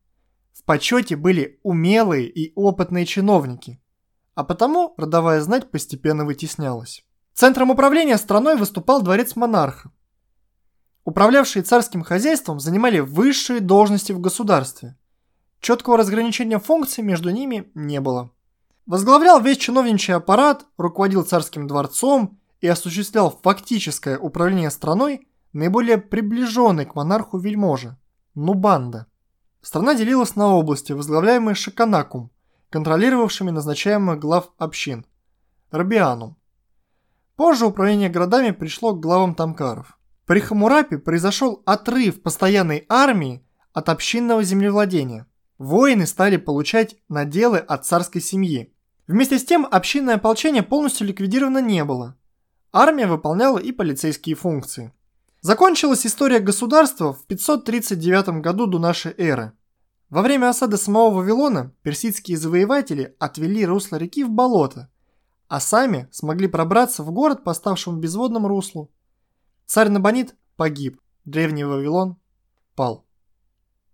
В 0.60 0.64
почете 0.64 1.16
были 1.16 1.58
умелые 1.62 2.28
и 2.28 2.52
опытные 2.54 3.06
чиновники, 3.06 3.80
а 4.34 4.44
потому 4.44 4.92
родовая 4.98 5.40
знать 5.40 5.70
постепенно 5.70 6.26
вытеснялась. 6.26 7.02
Центром 7.32 7.70
управления 7.70 8.18
страной 8.18 8.56
выступал 8.56 9.00
дворец 9.00 9.36
монарха. 9.36 9.90
Управлявшие 11.04 11.62
царским 11.62 12.02
хозяйством 12.02 12.60
занимали 12.60 12.98
высшие 12.98 13.60
должности 13.60 14.12
в 14.12 14.20
государстве. 14.20 14.98
Четкого 15.60 15.96
разграничения 15.96 16.58
функций 16.58 17.02
между 17.02 17.30
ними 17.30 17.70
не 17.74 17.98
было. 17.98 18.30
Возглавлял 18.84 19.40
весь 19.40 19.56
чиновничий 19.56 20.12
аппарат, 20.12 20.66
руководил 20.76 21.22
царским 21.22 21.66
дворцом 21.66 22.38
и 22.60 22.66
осуществлял 22.66 23.30
фактическое 23.42 24.18
управление 24.18 24.70
страной 24.70 25.26
наиболее 25.54 25.96
приближенный 25.96 26.84
к 26.84 26.94
монарху 26.94 27.38
вельможа– 27.38 27.98
Нубанда. 28.34 29.06
Страна 29.62 29.94
делилась 29.94 30.36
на 30.36 30.54
области, 30.54 30.92
возглавляемые 30.92 31.54
Шаканакум, 31.54 32.30
контролировавшими 32.70 33.50
назначаемых 33.50 34.18
глав 34.18 34.50
общин– 34.56 35.04
Рабианум. 35.70 36.36
Позже 37.36 37.66
управление 37.66 38.08
городами 38.08 38.50
пришло 38.50 38.94
к 38.94 39.00
главам 39.00 39.34
Тамкаров. 39.34 39.98
При 40.26 40.40
Хамурапе 40.40 40.98
произошел 40.98 41.62
отрыв 41.66 42.22
постоянной 42.22 42.86
армии 42.88 43.44
от 43.72 43.88
общинного 43.88 44.42
землевладения. 44.42 45.26
Воины 45.58 46.06
стали 46.06 46.36
получать 46.36 46.96
наделы 47.08 47.58
от 47.58 47.84
царской 47.84 48.20
семьи. 48.20 48.72
Вместе 49.06 49.38
с 49.38 49.44
тем 49.44 49.66
общинное 49.70 50.16
ополчение 50.16 50.62
полностью 50.62 51.06
ликвидировано 51.06 51.58
не 51.58 51.84
было. 51.84 52.16
Армия 52.72 53.06
выполняла 53.06 53.58
и 53.58 53.72
полицейские 53.72 54.36
функции. 54.36 54.92
Закончилась 55.42 56.06
история 56.06 56.38
государства 56.38 57.14
в 57.14 57.24
539 57.24 58.42
году 58.42 58.66
до 58.66 58.78
нашей 58.78 59.14
эры. 59.16 59.52
Во 60.10 60.20
время 60.20 60.50
осады 60.50 60.76
самого 60.76 61.14
Вавилона 61.14 61.72
персидские 61.82 62.36
завоеватели 62.36 63.16
отвели 63.18 63.64
русло 63.64 63.96
реки 63.96 64.22
в 64.22 64.28
болото, 64.28 64.90
а 65.48 65.58
сами 65.58 66.08
смогли 66.12 66.46
пробраться 66.46 67.02
в 67.02 67.10
город 67.10 67.42
по 67.42 67.54
ставшему 67.54 67.96
безводному 67.98 68.48
руслу. 68.48 68.92
Царь 69.64 69.88
Набонид 69.88 70.34
погиб, 70.56 71.00
древний 71.24 71.64
Вавилон 71.64 72.18
пал. 72.74 73.06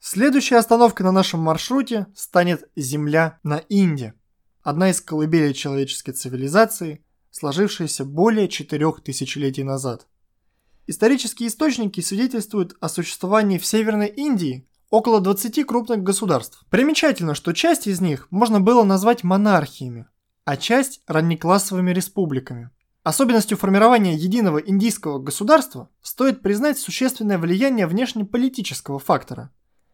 Следующая 0.00 0.56
остановка 0.56 1.04
на 1.04 1.12
нашем 1.12 1.40
маршруте 1.40 2.08
станет 2.16 2.68
Земля 2.74 3.38
на 3.44 3.62
Инде, 3.68 4.14
одна 4.62 4.90
из 4.90 5.00
колыбелей 5.00 5.54
человеческой 5.54 6.12
цивилизации, 6.12 7.04
сложившаяся 7.30 8.04
более 8.04 8.48
четырех 8.48 9.00
тысячелетий 9.00 9.62
назад. 9.62 10.08
Исторические 10.88 11.48
источники 11.48 12.00
свидетельствуют 12.00 12.76
о 12.80 12.88
существовании 12.88 13.58
в 13.58 13.66
Северной 13.66 14.06
Индии 14.06 14.68
около 14.88 15.20
20 15.20 15.66
крупных 15.66 16.04
государств. 16.04 16.64
Примечательно, 16.70 17.34
что 17.34 17.52
часть 17.52 17.88
из 17.88 18.00
них 18.00 18.28
можно 18.30 18.60
было 18.60 18.84
назвать 18.84 19.24
монархиями, 19.24 20.06
а 20.44 20.56
часть– 20.56 21.02
раннеклассовыми 21.08 21.90
республиками. 21.90 22.70
Особенностью 23.02 23.58
формирования 23.58 24.14
единого 24.14 24.58
индийского 24.58 25.18
государства 25.18 25.90
стоит 26.02 26.40
признать 26.40 26.78
существенное 26.78 27.38
влияние 27.38 27.88
внешнеполитического 27.88 29.00
фактора. 29.00 29.50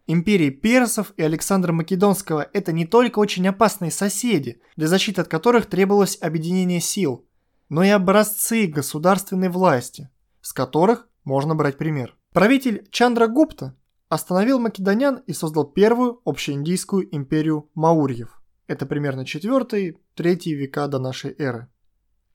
Империи 0.07 0.51
персов 0.51 1.15
и 1.17 1.23
Александра 1.23 1.73
Македонского– 1.73 2.51
это 2.53 2.73
не 2.73 2.85
только 2.87 3.19
очень 3.19 3.49
опасные 3.49 3.91
соседи, 3.91 4.61
для 4.77 4.89
защиты 4.89 5.23
от 5.23 5.29
которых 5.29 5.67
требовалось 5.67 6.19
объединение 6.21 6.81
сил, 6.81 7.25
но 7.71 7.83
и 7.83 7.89
образцы 7.89 8.67
государственной 8.67 9.49
власти, 9.49 10.11
с 10.43 10.53
которых 10.53 11.09
можно 11.25 11.55
брать 11.55 11.79
пример. 11.79 12.17
Правитель 12.33 12.87
Чандра 12.91 13.27
Гупта 13.27 13.75
остановил 14.09 14.59
македонян 14.59 15.23
и 15.27 15.33
создал 15.33 15.65
первую 15.65 16.21
общеиндийскую 16.25 17.09
империю 17.15 17.71
Маурьев. 17.75 18.43
Это 18.67 18.85
примерно 18.85 19.23
4-3 19.23 19.95
века 20.17 20.87
до 20.89 20.99
нашей 20.99 21.35
эры. 21.39 21.69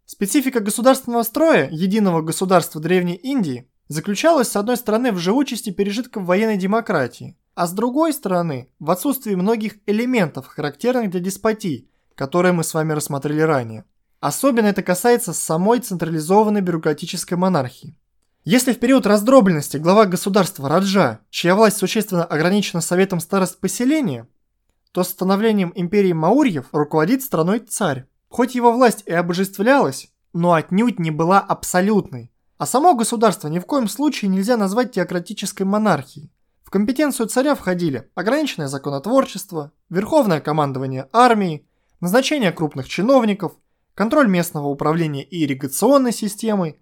Специфика 0.06 0.62
государственного 0.62 1.24
строя 1.24 1.70
единого 1.70 2.22
государства 2.22 2.82
Древней 2.82 3.15
Индии 3.15 3.70
заключалась 3.89 4.48
с 4.48 4.56
одной 4.56 4.78
стороны 4.78 5.12
в 5.12 5.17
живучести 5.17 5.70
пережитков 5.72 6.24
военной 6.24 6.58
демократии, 6.58 7.38
а 7.56 7.67
с 7.67 7.74
другой 7.74 8.13
стороны 8.13 8.70
в 8.80 8.89
отсутствии 8.89 9.36
многих 9.36 9.78
элементов, 9.86 10.48
характерных 10.48 11.12
для 11.12 11.20
деспотий, 11.20 11.89
которые 12.15 12.54
мы 12.54 12.63
с 12.63 12.74
вами 12.74 12.93
рассмотрели 12.93 13.41
ранее. 13.41 13.86
Особенно 14.19 14.67
это 14.67 14.82
касается 14.82 15.32
самой 15.34 15.80
централизованной 15.80 16.62
бюрократической 16.62 17.36
монархии. 17.36 17.95
Если 18.43 18.73
в 18.73 18.80
период 18.80 19.06
раздробленности 19.06 19.77
глава 19.77 20.06
государства 20.06 20.69
Раджа, 20.69 21.19
чья 21.30 21.53
власть 21.56 21.77
существенно 21.77 22.23
ограничена 22.23 22.82
советом 22.82 23.19
старост 23.19 23.60
поселения, 23.60 24.27
то 24.91 25.03
с 25.03 25.10
становлением 25.10 25.71
империи 25.75 26.13
Маурьев 26.13 26.67
руководит 26.71 27.21
страной 27.21 27.60
царь. 27.60 28.06
Хоть 28.30 28.56
его 28.56 28.71
власть 28.71 29.03
и 29.06 29.12
обожествлялась, 29.12 30.10
но 30.34 30.53
отнюдь 30.53 30.99
не 30.99 31.12
была 31.12 31.39
абсолютной. 31.39 32.32
А 32.58 32.65
само 32.65 32.95
государство 32.95 33.49
ни 33.49 33.60
в 33.60 33.65
коем 33.65 33.88
случае 33.88 34.30
нельзя 34.30 34.58
назвать 34.58 34.93
теократической 34.93 35.63
монархией. 35.63 36.32
В 36.63 36.71
компетенцию 36.71 37.27
царя 37.27 37.53
входили 37.53 38.10
ограниченное 38.15 38.67
законотворчество, 38.67 39.71
верховное 39.89 40.41
командование 40.41 41.08
армией, 41.13 41.67
назначение 41.99 42.51
крупных 42.51 42.89
чиновников– 42.89 43.53
контроль 43.97 44.27
местного 44.27 44.67
управления 44.67 45.23
и 45.23 45.43
ирригационной 45.43 46.13
системой, 46.13 46.79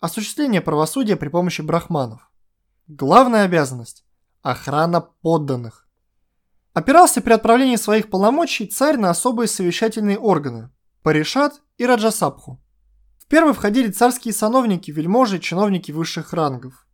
осуществление 0.00 0.60
правосудия 0.60 1.16
при 1.16 1.30
помощи 1.30 1.62
брахманов. 1.62 2.30
Главная 2.86 3.44
обязанность– 3.44 4.04
охрана 4.42 5.00
подданных. 5.00 5.88
Опирался 6.74 7.22
при 7.22 7.32
отправлении 7.32 7.76
своих 7.76 8.10
полномочий 8.10 8.66
царь 8.66 8.98
на 8.98 9.08
особые 9.08 9.48
совещательные 9.48 10.18
органы– 10.18 10.70
Паришат 11.02 11.62
и 11.78 11.86
Раджасабху. 11.86 12.60
В 13.16 13.26
первый 13.28 13.54
входили 13.54 13.90
царские 13.90 14.34
сановники, 14.34 14.90
вельможи, 14.90 15.38
чиновники 15.38 15.90
высших 15.90 16.34
рангов. 16.34 16.86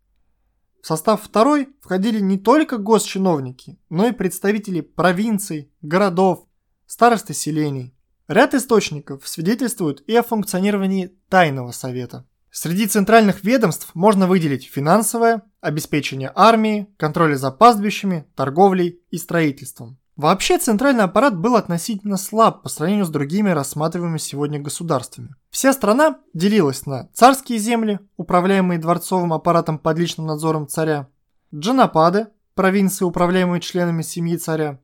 В 0.83 0.87
состав 0.87 1.21
второй 1.21 1.75
входили 1.81 2.21
не 2.21 2.39
только 2.39 2.79
госчиновники, 2.79 3.77
но 3.91 4.07
и 4.07 4.13
представители 4.13 4.83
провинций, 4.83 5.73
городов, 5.83 6.47
старосты 6.87 7.35
селений. 7.35 7.94
Ряд 8.27 8.55
источников 8.55 9.29
свидетельствуют 9.29 10.03
и 10.07 10.17
о 10.17 10.23
функционировании 10.23 11.15
тайного 11.29 11.73
совета. 11.73 12.25
Среди 12.51 12.87
центральных 12.87 13.45
ведомств 13.45 13.91
можно 13.93 14.27
выделить 14.27 14.65
финансовое, 14.65 15.43
обеспечение 15.61 16.33
армии, 16.35 16.89
контроль 16.97 17.37
за 17.37 17.51
пастбищами, 17.51 18.27
торговлей 18.35 19.01
и 19.11 19.19
строительством. 19.19 19.99
Вообще 20.17 20.59
центральный 20.59 21.05
аппарат 21.05 21.37
был 21.37 21.57
относительно 21.57 22.17
слаб 22.17 22.63
по 22.63 22.71
сравнению 22.71 23.05
с 23.05 23.11
другими 23.11 23.51
рассматриваемыми 23.51 24.19
сегодня 24.19 24.59
государствами. 24.59 25.35
Вся 25.51 25.75
страна 25.75 26.21
делилась 26.33 26.87
на 26.87 27.11
царские 27.13 27.59
земли, 27.59 27.99
управляемые 28.17 28.79
дворцовым 28.79 29.35
аппаратом 29.35 29.79
под 29.79 29.99
личным 29.99 30.27
надзором 30.27 30.67
царя, 30.67 31.09
джанапады, 31.55 32.29
провинции, 32.55 33.05
управляемые 33.05 33.61
членами 33.61 34.01
семьи 34.01 34.39
царя, 34.39 34.81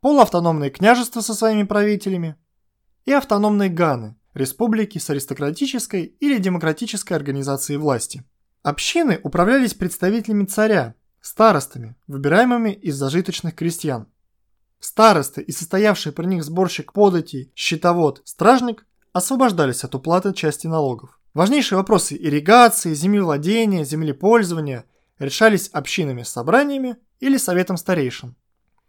полуавтономные 0.00 0.70
княжества 0.70 1.22
со 1.22 1.34
своими 1.34 1.64
правителями 1.64 2.36
и 3.04 3.12
автономные 3.12 3.68
ганы, 3.68 4.16
республики 4.34 4.98
с 4.98 5.08
аристократической 5.10 6.04
или 6.20 6.38
демократической 6.38 7.12
организацией 7.14 7.78
власти. 7.78 8.24
Общины 8.62 9.20
управлялись 9.22 9.74
представителями 9.74 10.44
царя, 10.44 10.94
старостами, 11.20 11.96
выбираемыми 12.06 12.70
из 12.70 12.96
зажиточных 12.96 13.54
крестьян. 13.54 14.06
Старосты 14.80 15.40
и 15.42 15.52
состоявший 15.52 16.12
при 16.12 16.26
них 16.26 16.44
сборщик 16.44 16.92
податей, 16.92 17.52
счетовод, 17.54 18.22
стражник 18.24 18.86
освобождались 19.12 19.84
от 19.84 19.94
уплаты 19.94 20.32
части 20.34 20.66
налогов. 20.66 21.18
Важнейшие 21.32 21.78
вопросы 21.78 22.16
ирригации, 22.16 22.94
землевладения, 22.94 23.84
землепользования 23.84 24.84
решались 25.18 25.68
общинами 25.68 26.22
собраниями 26.22 26.96
или 27.20 27.36
советом 27.38 27.76
старейшин. 27.76 28.36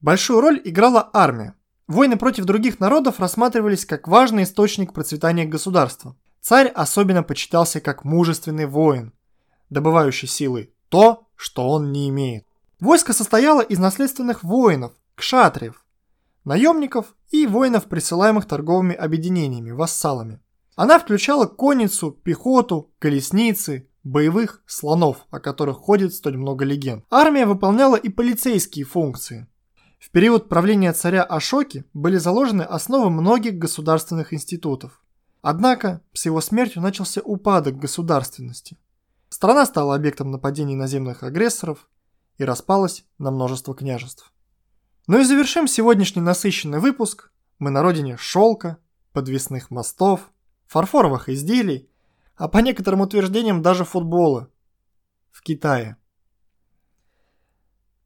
Большую 0.01 0.41
роль 0.41 0.61
играла 0.63 1.09
армия. 1.13 1.55
Войны 1.87 2.17
против 2.17 2.45
других 2.45 2.79
народов 2.79 3.19
рассматривались 3.19 3.85
как 3.85 4.07
важный 4.07 4.43
источник 4.43 4.93
процветания 4.93 5.45
государства. 5.45 6.15
Царь 6.41 6.67
особенно 6.67 7.21
почитался 7.21 7.79
как 7.79 8.03
мужественный 8.03 8.65
воин, 8.65 9.13
добывающий 9.69 10.27
силы 10.27 10.73
то, 10.89 11.27
что 11.35 11.69
он 11.69 11.91
не 11.91 12.09
имеет. 12.09 12.45
Войско 12.79 13.13
состояло 13.13 13.61
из 13.61 13.79
наследственных 13.79 14.43
воинов, 14.43 14.93
кшатриев, 15.15 15.85
наемников 16.43 17.15
и 17.29 17.47
воинов, 17.47 17.85
присылаемых 17.85 18.45
торговыми 18.45 18.95
объединениями, 18.95 19.71
вассалами. 19.71 20.39
Она 20.75 20.99
включала 20.99 21.45
конницу, 21.45 22.11
пехоту, 22.11 22.91
колесницы, 22.99 23.87
боевых 24.03 24.61
слонов, 24.65 25.25
о 25.31 25.39
которых 25.39 25.77
ходит 25.77 26.13
столь 26.13 26.37
много 26.37 26.65
легенд. 26.65 27.05
Армия 27.09 27.45
выполняла 27.45 27.95
и 27.95 28.09
полицейские 28.09 28.85
функции. 28.85 29.47
В 30.05 30.11
период 30.11 30.49
правления 30.49 30.93
царя 30.93 31.23
Ашоки 31.23 31.83
были 31.95 32.17
заложены 32.17 32.61
основы 32.61 33.09
многих 33.09 33.57
государственных 33.57 34.33
институтов. 34.33 35.03
Однако 35.41 35.99
с 36.13 36.25
его 36.25 36.41
смертью 36.41 36.83
начался 36.83 37.21
упадок 37.21 37.79
государственности. 37.79 38.77
Страна 39.29 39.65
стала 39.65 39.95
объектом 39.95 40.29
нападений 40.29 40.75
наземных 40.75 41.23
агрессоров 41.23 41.89
и 42.37 42.43
распалась 42.43 43.03
на 43.17 43.31
множество 43.31 43.73
княжеств. 43.73 44.31
Ну 45.07 45.19
и 45.19 45.23
завершим 45.23 45.67
сегодняшний 45.67 46.21
насыщенный 46.21 46.79
выпуск 46.79 47.31
мы 47.57 47.71
на 47.71 47.81
родине 47.81 48.15
шелка, 48.15 48.77
подвесных 49.11 49.71
мостов, 49.71 50.31
фарфоровых 50.67 51.29
изделий, 51.29 51.89
а 52.35 52.47
по 52.47 52.59
некоторым 52.59 53.01
утверждениям 53.01 53.63
даже 53.63 53.83
футбола. 53.83 54.51
В 55.31 55.41
Китае. 55.41 55.97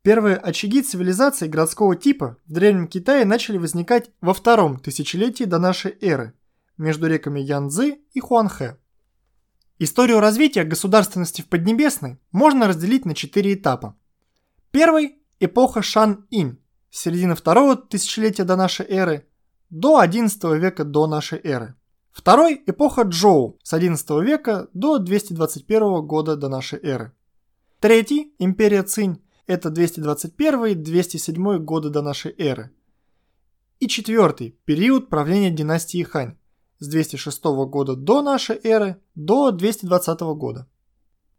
Первые 0.10 0.38
очаги 0.38 0.82
цивилизации 0.82 1.48
городского 1.48 1.95
типа 1.95 2.38
в 2.48 2.52
Древнем 2.52 2.88
Китае 2.88 3.26
начали 3.26 3.60
возникать 3.60 4.10
во 4.22 4.34
втором 4.34 4.80
тысячелетии 4.80 5.43
до 5.43 5.60
нашей 5.60 5.95
эры 6.02 6.34
между 6.80 7.06
реками 7.06 7.39
Янцзы 7.39 8.00
и 8.13 8.19
Хуанхэ. 8.19 8.80
Историю 9.78 10.19
развития 10.19 10.63
государственности 10.63 11.43
в 11.43 11.45
Поднебесной 11.45 12.17
можно 12.32 12.67
разделить 12.67 13.06
на 13.06 13.13
четыре 13.13 13.54
этапа. 13.54 13.95
Первый– 14.72 15.19
эпоха 15.39 15.84
Шан-Инь, 15.84 16.58
с 16.89 17.02
середины 17.02 17.36
второго 17.36 17.76
тысячелетия 17.76 18.45
до 18.45 18.56
нашей 18.56 18.88
эры 18.88 19.28
до 19.69 20.04
XI 20.04 20.58
века 20.58 20.86
до 20.86 21.06
нашей 21.06 21.39
эры. 21.43 21.76
Второй– 22.10 22.63
эпоха 22.65 23.04
Джоу 23.04 23.60
с 23.62 23.78
XI 23.78 24.24
века 24.24 24.69
до 24.74 24.98
221 24.98 26.02
года 26.08 26.36
до 26.36 26.50
нашей 26.50 26.80
эры. 26.82 27.12
Третий– 27.80 28.34
империя 28.39 28.82
Цинь– 28.82 29.22
это 29.49 29.69
221-207 29.69 31.57
годы 31.57 31.89
до 31.89 32.01
нашей 32.01 32.33
эры. 32.38 32.71
И 33.79 33.88
четвертый– 33.88 34.57
период 34.65 35.09
правления 35.09 35.51
династии 35.51 36.03
Хань 36.03 36.38
с 36.79 36.88
206 36.88 37.43
года 37.67 37.95
до 37.95 38.21
нашей 38.21 38.59
эры 38.63 39.01
до 39.15 39.51
220 39.51 40.19
года. 40.38 40.67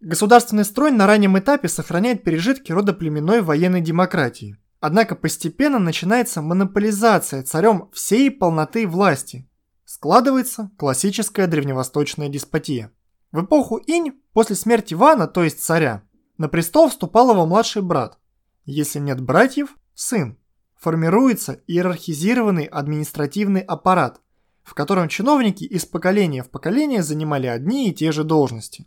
Государственный 0.00 0.64
строй 0.64 0.90
на 0.90 1.06
раннем 1.06 1.38
этапе 1.38 1.68
сохраняет 1.68 2.24
пережитки 2.24 2.72
родоплеменной 2.72 3.40
военной 3.42 3.80
демократии– 3.80 4.56
Однако 4.80 5.14
постепенно 5.14 5.78
начинается 5.78 6.40
монополизация 6.40 7.42
царем 7.42 7.90
всей 7.92 8.30
полноты 8.30 8.86
власти. 8.86 9.46
Складывается 9.84 10.70
классическая 10.78 11.46
древневосточная 11.46 12.28
деспотия. 12.28 12.90
В 13.30 13.44
эпоху 13.44 13.76
Инь, 13.76 14.12
после 14.32 14.56
смерти 14.56 14.94
Ивана, 14.94 15.26
то 15.28 15.44
есть 15.44 15.62
царя, 15.62 16.02
на 16.40 16.48
престол 16.48 16.88
вступал 16.88 17.32
его 17.32 17.44
младший 17.44 17.82
брат. 17.82 18.18
Если 18.64 18.98
нет 18.98 19.20
братьев– 19.20 19.76
сын. 19.94 20.38
Формируется 20.78 21.60
иерархизированный 21.66 22.64
административный 22.64 23.60
аппарат, 23.60 24.22
в 24.62 24.72
котором 24.72 25.08
чиновники 25.08 25.64
из 25.64 25.84
поколения 25.84 26.42
в 26.42 26.48
поколение 26.48 27.02
занимали 27.02 27.46
одни 27.46 27.90
и 27.90 27.92
те 27.92 28.10
же 28.10 28.24
должности. 28.24 28.86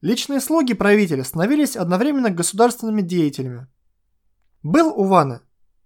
Личные 0.00 0.40
слуги 0.40 0.74
правителя 0.74 1.22
становились 1.22 1.76
одновременно 1.76 2.30
государственными 2.30 3.02
деятелями, 3.02 3.68
был 4.64 4.88
у 4.88 5.04
Вана 5.04 5.42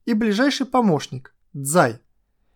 и 0.07 0.15
ближайший 0.15 0.65
помощник, 0.65 1.35
Дзай. 1.53 2.01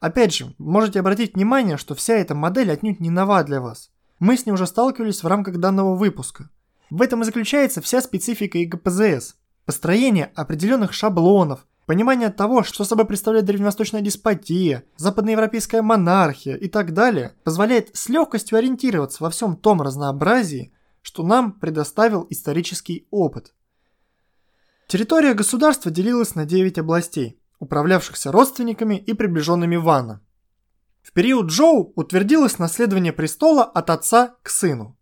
Опять 0.00 0.34
же, 0.34 0.54
можете 0.56 1.00
обратить 1.00 1.34
внимание, 1.34 1.76
что 1.76 1.94
вся 1.94 2.14
эта 2.14 2.34
модель 2.34 2.72
отнюдь 2.72 3.00
не 3.00 3.10
нова 3.10 3.44
для 3.44 3.60
вас. 3.60 3.90
Мы 4.18 4.38
с 4.38 4.46
ней 4.46 4.52
уже 4.52 4.66
сталкивались 4.66 5.22
в 5.22 5.26
рамках 5.26 5.58
данного 5.58 5.94
выпуска. 5.94 6.48
В 6.94 7.02
этом 7.02 7.22
и 7.22 7.24
заключается 7.24 7.80
вся 7.80 8.00
специфика 8.00 8.56
ИГПЗС. 8.58 9.34
Построение 9.64 10.30
определенных 10.36 10.92
шаблонов, 10.92 11.66
понимание 11.86 12.30
того, 12.30 12.62
что 12.62 12.84
собой 12.84 13.04
представляет 13.04 13.46
древневосточная 13.46 14.00
деспотия, 14.00 14.84
западноевропейская 14.96 15.82
монархия 15.82 16.54
и 16.54 16.68
так 16.68 16.92
далее, 16.92 17.34
позволяет 17.42 17.96
с 17.96 18.08
легкостью 18.08 18.58
ориентироваться 18.58 19.24
во 19.24 19.30
всем 19.30 19.56
том 19.56 19.82
разнообразии, 19.82 20.72
что 21.02 21.24
нам 21.24 21.58
предоставил 21.58 22.28
исторический 22.30 23.08
опыт. 23.10 23.56
Территория 24.86 25.34
государства 25.34 25.90
делилась 25.90 26.36
на 26.36 26.44
9 26.44 26.78
областей, 26.78 27.40
управлявшихся 27.58 28.30
родственниками 28.30 28.94
и 28.94 29.14
приближенными 29.14 29.74
Вана. 29.74 30.22
В 31.02 31.12
период 31.12 31.46
Джоу 31.46 31.92
утвердилось 31.96 32.60
наследование 32.60 33.12
престола 33.12 33.64
от 33.64 33.90
отца 33.90 34.36
к 34.44 34.48
сыну. 34.48 34.96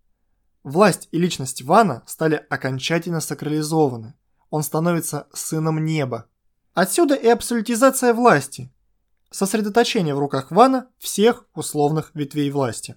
Власть 0.64 1.08
и 1.10 1.18
личность 1.18 1.62
Вана 1.62 2.02
стали 2.06 2.44
окончательно 2.48 3.20
сакрализованы. 3.20 4.14
Он 4.50 4.62
становится 4.62 5.26
сыном 5.32 5.84
неба. 5.84 6.26
Отсюда 6.74 7.14
и 7.14 7.26
абсолютизация 7.26 8.14
власти, 8.14 8.72
сосредоточение 9.30 10.14
в 10.14 10.18
руках 10.18 10.50
Вана 10.50 10.88
всех 10.98 11.46
условных 11.54 12.12
ветвей 12.14 12.50
власти. 12.50 12.96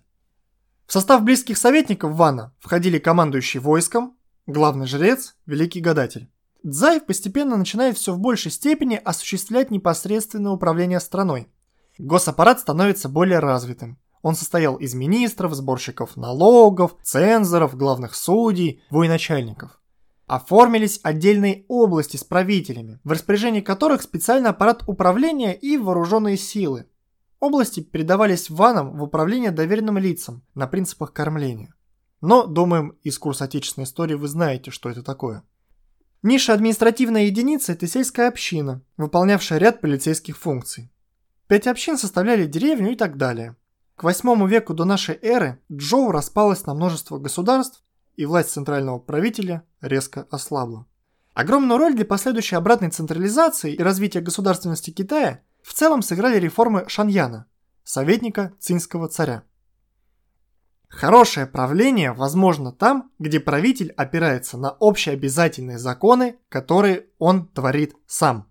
В 0.86 0.93
состав 0.93 1.23
близких 1.23 1.58
советников 1.58 2.15
Вана 2.15 2.54
входили 2.60 2.99
командующий 2.99 3.60
войском, 3.60 4.15
главный 4.45 4.86
жрец, 4.86 5.36
великий 5.45 5.82
гадатель. 5.82 6.30
Дзай 6.63 7.01
постепенно 7.01 7.58
начинает 7.58 7.97
все 7.97 8.13
в 8.13 8.19
большей 8.19 8.51
степени 8.51 8.95
осуществлять 9.04 9.71
непосредственное 9.71 10.51
управление 10.51 10.99
страной. 10.99 11.47
Госаппарат 11.97 12.60
становится 12.60 13.10
более 13.10 13.39
развитым. 13.39 13.99
Он 14.26 14.36
состоял 14.36 14.76
из 14.78 14.96
министров, 14.96 15.54
сборщиков 15.54 16.18
налогов, 16.18 16.98
цензоров, 17.04 17.78
главных 17.78 18.16
судей, 18.16 18.82
военачальников. 18.90 19.80
Оформились 20.26 21.00
отдельные 21.04 21.64
области 21.68 22.18
с 22.18 22.24
правителями, 22.24 23.00
в 23.04 23.12
распоряжении 23.12 23.62
которых 23.62 24.02
специальный 24.02 24.50
аппарат 24.50 24.82
управления 24.88 25.54
и 25.54 25.78
вооруженные 25.78 26.38
силы. 26.38 26.88
Области 27.40 27.82
передавались 27.82 28.50
ванам 28.50 28.98
в 28.98 29.04
управление 29.04 29.52
доверенным 29.52 30.00
лицам 30.00 30.42
на 30.56 30.66
принципах 30.66 31.14
кормления. 31.14 31.76
Но, 32.20 32.48
думаем, 32.48 32.98
из 33.04 33.20
курса 33.20 33.44
отечественной 33.44 33.86
истории 33.86 34.16
вы 34.16 34.28
знаете, 34.28 34.72
что 34.72 34.90
это 34.90 35.04
такое. 35.04 35.44
Низшая 36.24 36.56
административная 36.56 37.26
единица– 37.26 37.72
это 37.74 37.86
сельская 37.86 38.30
община, 38.30 38.82
выполнявшая 38.98 39.60
ряд 39.60 39.82
полицейских 39.82 40.36
функций. 40.36 40.92
Пять 41.46 41.68
общин 41.68 41.96
составляли 42.00 42.48
деревню 42.48 42.94
и 42.94 42.96
так 42.96 43.18
далее. 43.18 43.56
К 43.95 44.03
восьмому 44.03 44.45
веку 44.45 44.73
до 44.73 44.84
нашей 44.84 45.17
эры 45.21 45.62
Джоу 45.71 46.12
распалась 46.12 46.65
на 46.65 46.73
множество 46.73 47.17
государств, 47.17 47.81
и 48.15 48.25
власть 48.25 48.49
центрального 48.49 48.99
правителя 48.99 49.63
резко 49.81 50.27
ослабла. 50.29 50.86
Огромную 51.34 51.77
роль 51.77 51.95
для 51.95 52.05
последующей 52.05 52.55
обратной 52.55 52.89
централизации 52.89 53.73
и 53.73 53.84
развития 53.84 54.21
государственности 54.21 54.91
Китая 54.91 55.41
в 55.62 55.73
целом 55.73 56.01
сыграли 56.01 56.39
реформы 56.39 56.86
Шаньяна, 56.88 57.45
советника 57.84 58.53
цинского 58.60 59.08
царя. 59.08 59.43
Хорошее 60.88 61.45
правление 61.45 62.13
возможно 62.13 62.71
там, 62.71 63.12
где 63.19 63.39
правитель 63.39 63.91
опирается 63.91 64.58
на 64.58 64.77
общеобязательные 64.79 65.77
законы, 65.77 66.38
которые 66.47 67.08
он 67.17 67.47
творит 67.47 67.95
сам. 68.08 68.49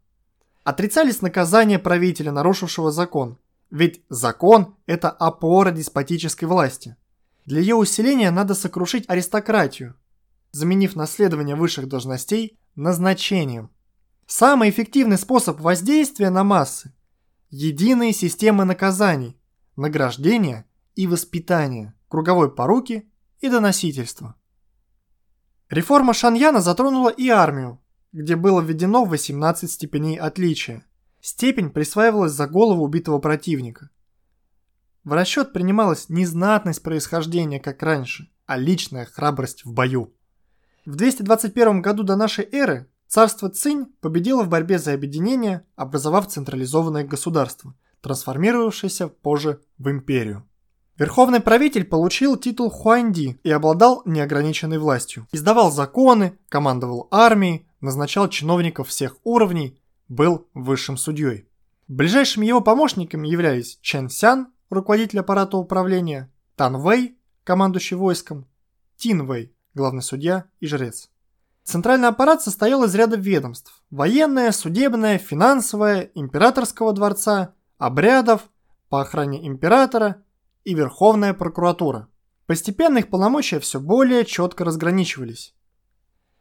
Отрицались 0.62 1.22
наказания 1.22 1.78
правителя, 1.78 2.32
нарушившего 2.32 2.90
закон, 2.90 3.38
ведь 3.74 4.04
закон– 4.08 4.76
это 4.86 5.10
опора 5.10 5.72
деспотической 5.72 6.46
власти. 6.46 6.96
Для 7.44 7.60
ее 7.60 7.74
усиления 7.74 8.30
надо 8.30 8.54
сокрушить 8.54 9.04
аристократию, 9.08 9.96
заменив 10.52 10.94
наследование 10.94 11.56
высших 11.56 11.88
должностей 11.88 12.56
назначением. 12.76 13.72
Самый 14.28 14.70
эффективный 14.70 15.18
способ 15.18 15.58
воздействия 15.58 16.30
на 16.30 16.44
массы– 16.44 16.94
единые 17.50 18.12
системы 18.12 18.64
наказаний, 18.64 19.36
награждения 19.74 20.66
и 20.94 21.08
воспитания, 21.08 21.96
круговой 22.06 22.54
поруки 22.54 23.10
и 23.40 23.48
доносительства. 23.48 24.36
Реформа 25.68 26.14
Шаньяна 26.14 26.60
затронула 26.60 27.08
и 27.08 27.28
армию, 27.28 27.80
где 28.12 28.36
было 28.36 28.60
введено 28.60 29.04
18 29.04 29.68
степеней 29.68 30.16
отличия. 30.16 30.86
Степень 31.26 31.70
присваивалась 31.70 32.32
за 32.32 32.46
голову 32.46 32.84
убитого 32.84 33.18
противника. 33.18 33.88
В 35.04 35.14
расчет 35.14 35.54
принималась 35.54 36.10
не 36.10 36.26
знатность 36.26 36.82
происхождения, 36.82 37.58
как 37.58 37.82
раньше, 37.82 38.28
а 38.44 38.58
личная 38.58 39.06
храбрость 39.06 39.64
в 39.64 39.72
бою. 39.72 40.12
В 40.84 40.96
221 40.96 41.80
году 41.80 42.02
до 42.02 42.16
нашей 42.16 42.46
эры 42.52 42.90
царство 43.08 43.48
Цинь 43.48 43.86
победило 44.02 44.42
в 44.42 44.50
борьбе 44.50 44.78
за 44.78 44.92
объединение, 44.92 45.64
образовав 45.76 46.28
централизованное 46.28 47.04
государство, 47.04 47.74
трансформировавшееся 48.02 49.08
позже 49.08 49.60
в 49.78 49.88
империю. 49.88 50.46
Верховный 50.98 51.40
правитель 51.40 51.84
получил 51.84 52.36
титул 52.36 52.68
Хуанди 52.68 53.40
и 53.42 53.50
обладал 53.50 54.02
неограниченной 54.04 54.76
властью. 54.76 55.26
Издавал 55.32 55.72
законы, 55.72 56.38
командовал 56.50 57.08
армией, 57.10 57.66
назначал 57.80 58.28
чиновников 58.28 58.88
всех 58.88 59.16
уровней, 59.24 59.80
был 60.08 60.48
высшим 60.54 60.96
судьей. 60.96 61.48
Ближайшими 61.88 62.46
его 62.46 62.60
помощниками 62.60 63.28
являлись 63.28 63.78
Чен 63.82 64.08
Сян, 64.08 64.48
руководитель 64.70 65.20
аппарата 65.20 65.56
управления, 65.56 66.32
Тан 66.56 66.78
Вэй, 66.78 67.18
командующий 67.44 67.96
войском, 67.96 68.46
Тин 68.96 69.26
Вэй, 69.26 69.54
главный 69.74 70.02
судья 70.02 70.44
и 70.60 70.66
жрец. 70.66 71.10
Центральный 71.62 72.08
аппарат 72.08 72.42
состоял 72.42 72.84
из 72.84 72.94
ряда 72.94 73.16
ведомств– 73.16 73.82
военное, 73.90 74.52
судебное, 74.52 75.18
финансовое, 75.18 76.10
императорского 76.14 76.92
дворца, 76.92 77.54
обрядов, 77.78 78.48
по 78.88 79.00
охране 79.00 79.46
императора 79.46 80.22
и 80.62 80.74
Верховная 80.74 81.34
прокуратура. 81.34 82.08
Постепенно 82.46 82.98
их 82.98 83.08
полномочия 83.08 83.60
все 83.60 83.80
более 83.80 84.24
четко 84.24 84.64
разграничивались. 84.64 85.54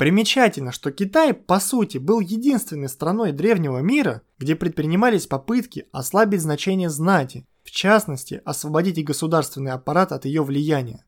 Примечательно, 0.04 0.74
что 0.74 0.92
Китай, 0.92 1.34
по 1.34 1.62
сути, 1.62 1.98
был 1.98 2.20
единственной 2.20 2.90
страной 2.90 3.32
древнего 3.32 3.78
мира, 3.78 4.22
где 4.38 4.54
предпринимались 4.54 5.28
попытки 5.28 5.88
ослабить 5.94 6.42
значение 6.42 6.90
знати, 6.90 7.48
в 7.64 7.72
частности, 7.72 8.42
освободить 8.44 9.02
государственный 9.02 9.72
аппарат 9.72 10.12
от 10.12 10.26
ее 10.26 10.44
влияния. 10.44 11.06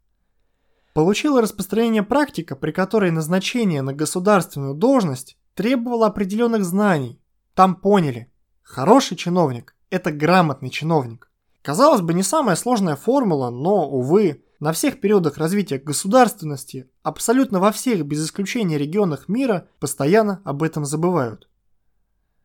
Получила 0.93 1.41
распространение 1.41 2.03
практика, 2.03 2.55
при 2.55 2.71
которой 2.71 3.11
назначение 3.11 3.81
на 3.81 3.91
государственную 3.91 4.75
должность 4.75 5.37
требовало 5.55 6.07
определенных 6.07 6.63
знаний. 6.63 7.19
Там 7.53 7.75
поняли, 7.75 8.31
хороший 8.63 9.17
чиновник– 9.17 9.75
это 9.89 10.13
грамотный 10.13 10.69
чиновник. 10.69 11.29
Казалось 11.63 11.99
бы, 11.99 12.13
не 12.13 12.23
самая 12.23 12.55
сложная 12.55 12.95
формула, 12.95 13.49
но, 13.49 13.89
увы, 13.89 14.45
на 14.59 14.71
всех 14.71 14.99
периодах 14.99 15.37
развития 15.37 15.77
государственности, 15.77 16.89
абсолютно 17.03 17.59
во 17.59 17.71
всех, 17.71 18.05
без 18.05 18.25
исключения 18.25 18.77
регионах 18.77 19.27
мира, 19.27 19.67
постоянно 19.79 20.41
об 20.45 20.63
этом 20.63 20.85
забывают. 20.85 21.49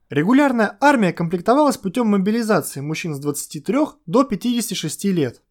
Регулярная 0.08 0.76
армия 0.80 1.12
комплектовалась 1.12 1.76
путем 1.76 2.08
мобилизации 2.08 2.80
мужчин 2.80 3.14
с 3.14 3.20
23 3.20 3.78
до 4.06 4.24
56 4.24 5.04
лет. 5.06 5.42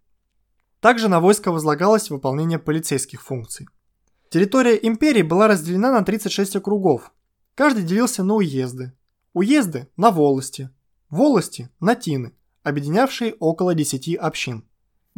Также 0.82 1.08
на 1.08 1.20
войско 1.20 1.52
возлагалось 1.52 2.10
выполнение 2.10 2.60
полицейских 2.60 3.22
функций. 3.22 3.68
Территория 4.30 4.76
империи 4.76 5.22
была 5.22 5.48
разделена 5.48 5.92
на 5.92 6.04
36 6.04 6.58
округов. 6.58 7.12
Каждый 7.56 7.84
делился 7.84 8.24
на 8.24 8.36
уезды. 8.36 8.94
Уезды– 9.34 9.88
на 9.98 10.12
волости. 10.12 10.70
Волости– 11.10 11.70
на 11.80 11.96
тины 11.96 12.34
объединявший 12.64 13.36
около 13.40 13.74
10 13.74 14.16
общин. 14.16 14.64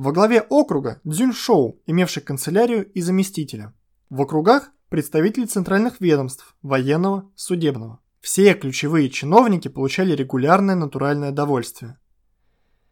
Во 0.04 0.12
главе 0.12 0.42
округа 0.42 1.00
Цзюньшоу, 1.08 1.80
имевший 1.86 2.24
канцелярию 2.24 2.92
и 2.92 3.02
заместителя. 3.02 3.72
В 4.10 4.20
округах 4.22 4.72
представители 4.90 5.46
центральных 5.46 6.02
ведомств, 6.02 6.56
военного, 6.64 7.30
судебного. 7.36 8.00
Все 8.20 8.56
ключевые 8.56 9.12
чиновники 9.12 9.68
получали 9.68 10.16
регулярное 10.16 10.74
натуральное 10.74 11.30
довольствие. 11.30 12.00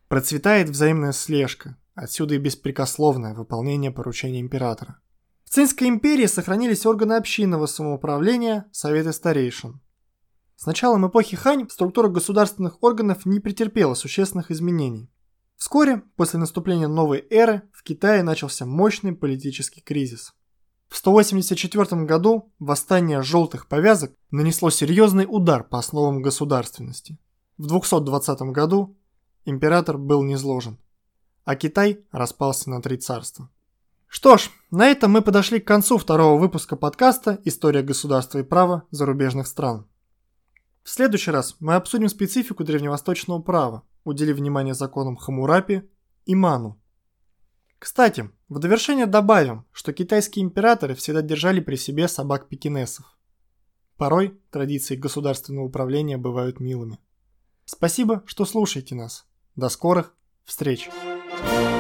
Процветает 0.08 0.70
взаимная 0.70 1.12
слежка, 1.12 1.78
отсюда 1.96 2.36
и 2.36 2.38
беспрекословное 2.38 3.34
выполнение 3.34 3.90
поручений 3.90 4.40
императора. 4.40 5.00
В 5.46 5.50
Цинской 5.50 5.88
империи 5.88 6.28
сохранились 6.28 6.86
органы 6.86 7.14
общинного 7.14 7.66
самоуправления, 7.66 8.68
советы 8.72 9.14
старейшин. 9.14 9.82
С 10.58 10.68
началом 10.68 11.08
эпохи 11.08 11.36
Хань 11.36 11.68
структура 11.72 12.08
государственных 12.08 12.84
органов 12.84 13.26
не 13.26 13.40
претерпела 13.40 13.96
существенных 13.96 14.52
изменений. 14.52 15.10
Вскоре, 15.60 16.04
после 16.16 16.40
наступления 16.40 16.88
новой 16.88 17.28
эры, 17.30 17.64
в 17.74 17.84
Китае 17.84 18.24
начался 18.24 18.66
мощный 18.66 19.14
политический 19.14 19.82
кризис. 19.82 20.34
В 20.88 20.96
184 20.96 22.06
году 22.06 22.54
восстание 22.60 23.22
желтых 23.22 23.68
повязок 23.68 24.14
нанесло 24.32 24.70
серьезный 24.70 25.28
удар 25.28 25.66
по 25.66 25.78
основам 25.78 26.22
государственности. 26.22 27.20
В 27.58 27.68
220 27.68 28.42
году 28.54 28.98
император 29.44 29.98
был 29.98 30.24
низложен, 30.24 30.78
а 31.44 31.58
Китай 31.58 32.06
распался 32.14 32.70
на 32.70 32.82
три 32.82 32.96
царства. 32.96 33.50
Что 34.08 34.38
ж, 34.38 34.50
на 34.72 34.88
этом 34.88 35.12
мы 35.12 35.22
подошли 35.22 35.60
к 35.60 35.68
концу 35.68 35.98
второго 35.98 36.40
выпуска 36.40 36.78
подкаста 36.78 37.42
«История 37.44 37.82
государства 37.82 38.40
и 38.40 38.44
права 38.44 38.84
зарубежных 38.92 39.46
стран». 39.46 39.86
В 40.84 40.90
следующий 40.90 41.32
раз 41.32 41.58
мы 41.60 41.76
обсудим 41.76 42.08
специфику 42.08 42.64
древневосточного 42.64 43.42
права, 43.42 43.84
уделив 44.10 44.38
внимание 44.38 44.74
законам 44.74 45.16
Хамурапи 45.16 45.90
и 46.26 46.36
Ману. 46.36 46.80
Кстати, 47.80 48.30
в 48.50 48.60
довершение 48.60 49.06
добавим, 49.06 49.66
что 49.72 49.94
китайские 49.94 50.44
императоры 50.44 50.96
всегда 50.96 51.22
держали 51.22 51.62
при 51.62 51.76
себе 51.76 52.08
собак-пекинесов. 52.08 53.06
Порой 53.96 54.40
традиции 54.52 54.96
государственного 54.96 55.66
управления 55.66 56.18
бывают 56.18 56.60
милыми. 56.60 57.00
Спасибо, 57.66 58.24
что 58.26 58.46
слушаете 58.46 58.96
нас. 58.96 59.26
До 59.56 59.70
скорых 59.70 60.16
встреч! 60.46 60.90
Thank 61.42 61.74
you 61.74 61.79